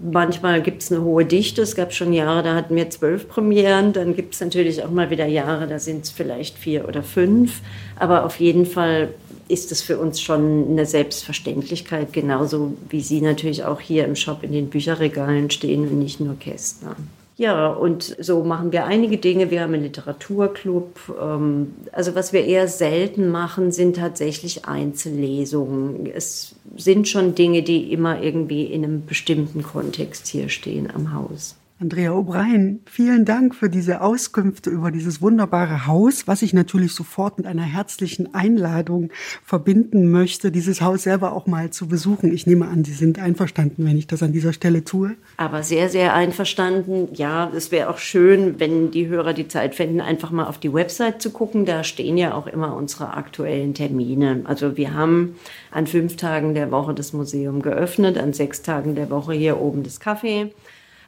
Manchmal 0.04 0.62
gibt 0.62 0.82
es 0.82 0.92
eine 0.92 1.04
hohe 1.04 1.26
Dichte. 1.26 1.62
Es 1.62 1.76
gab 1.76 1.94
schon 1.94 2.12
Jahre, 2.12 2.42
da 2.42 2.56
hatten 2.56 2.76
wir 2.76 2.90
zwölf 2.90 3.28
Premieren. 3.28 3.94
Dann 3.94 4.16
gibt 4.16 4.34
es 4.34 4.42
natürlich 4.42 4.84
auch 4.84 4.90
mal 4.90 5.10
wieder 5.10 5.28
Jahre, 5.28 5.68
da 5.68 5.78
sind 5.78 6.06
es 6.06 6.10
vielleicht 6.10 6.58
vier 6.58 6.88
oder 6.88 7.04
fünf. 7.04 7.62
Aber 8.00 8.26
auf 8.26 8.40
jeden 8.40 8.66
Fall 8.66 9.14
ist 9.48 9.72
es 9.72 9.82
für 9.82 10.00
uns 10.00 10.22
schon 10.22 10.70
eine 10.70 10.86
Selbstverständlichkeit, 10.86 12.14
genauso 12.14 12.74
wie 12.90 13.02
sie 13.02 13.22
natürlich 13.22 13.64
auch 13.64 13.80
hier 13.80 14.06
im 14.06 14.16
Shop 14.16 14.44
in 14.44 14.54
den 14.54 14.70
Bücherregalen 14.70 15.52
stehen 15.52 15.88
und 15.88 16.00
nicht 16.00 16.20
nur 16.20 16.40
Kästner. 16.40 16.96
Ja, 17.38 17.70
und 17.70 18.16
so 18.20 18.44
machen 18.44 18.72
wir 18.72 18.86
einige 18.86 19.18
Dinge. 19.18 19.50
Wir 19.50 19.62
haben 19.62 19.74
einen 19.74 19.84
Literaturclub. 19.84 21.00
Ähm, 21.20 21.74
also 21.92 22.14
was 22.14 22.34
wir 22.34 22.46
eher 22.46 22.68
selten 22.68 23.30
machen, 23.30 23.72
sind 23.72 23.96
tatsächlich 23.96 24.66
Einzellesungen. 24.66 26.06
Es 26.06 26.56
sind 26.76 27.08
schon 27.08 27.36
Dinge, 27.36 27.64
die 27.64 27.92
immer 27.92 28.22
irgendwie 28.22 28.64
in 28.64 28.84
einem 28.84 29.06
bestimmten 29.06 29.64
Kontext 29.64 30.28
hier 30.28 30.50
stehen 30.50 30.90
am 30.90 31.14
Haus. 31.14 31.56
Andrea 31.82 32.12
O'Brien, 32.12 32.82
vielen 32.86 33.26
Dank 33.26 33.56
für 33.56 33.68
diese 33.68 34.02
Auskünfte 34.02 34.70
über 34.70 34.92
dieses 34.92 35.20
wunderbare 35.20 35.88
Haus, 35.88 36.28
was 36.28 36.44
ich 36.44 36.54
natürlich 36.54 36.94
sofort 36.94 37.40
mit 37.40 37.48
einer 37.48 37.64
herzlichen 37.64 38.36
Einladung 38.36 39.10
verbinden 39.44 40.12
möchte, 40.12 40.52
dieses 40.52 40.82
Haus 40.82 41.02
selber 41.02 41.34
auch 41.34 41.48
mal 41.48 41.72
zu 41.72 41.88
besuchen. 41.88 42.32
Ich 42.32 42.46
nehme 42.46 42.68
an, 42.68 42.84
Sie 42.84 42.94
sind 42.94 43.18
einverstanden, 43.18 43.84
wenn 43.84 43.98
ich 43.98 44.06
das 44.06 44.22
an 44.22 44.32
dieser 44.32 44.54
Stelle 44.54 44.84
tue. 44.84 45.16
Aber 45.38 45.64
sehr, 45.64 45.90
sehr 45.90 46.14
einverstanden. 46.14 47.08
Ja, 47.16 47.52
es 47.56 47.72
wäre 47.72 47.90
auch 47.90 47.98
schön, 47.98 48.60
wenn 48.60 48.92
die 48.92 49.08
Hörer 49.08 49.34
die 49.34 49.48
Zeit 49.48 49.74
fänden, 49.74 50.02
einfach 50.02 50.30
mal 50.30 50.46
auf 50.46 50.60
die 50.60 50.72
Website 50.72 51.20
zu 51.20 51.32
gucken. 51.32 51.66
Da 51.66 51.84
stehen 51.84 52.16
ja 52.16 52.36
auch 52.36 52.46
immer 52.46 52.76
unsere 52.76 53.16
aktuellen 53.16 53.74
Termine. 53.74 54.42
Also 54.44 54.78
wir 54.78 54.94
haben 54.94 55.36
an 55.72 55.88
fünf 55.88 56.16
Tagen 56.16 56.54
der 56.54 56.70
Woche 56.70 56.94
das 56.94 57.12
Museum 57.12 57.64
geöffnet, 57.64 58.20
an 58.20 58.34
sechs 58.34 58.62
Tagen 58.62 58.94
der 58.94 59.10
Woche 59.10 59.34
hier 59.34 59.60
oben 59.60 59.82
das 59.82 60.00
Café. 60.00 60.52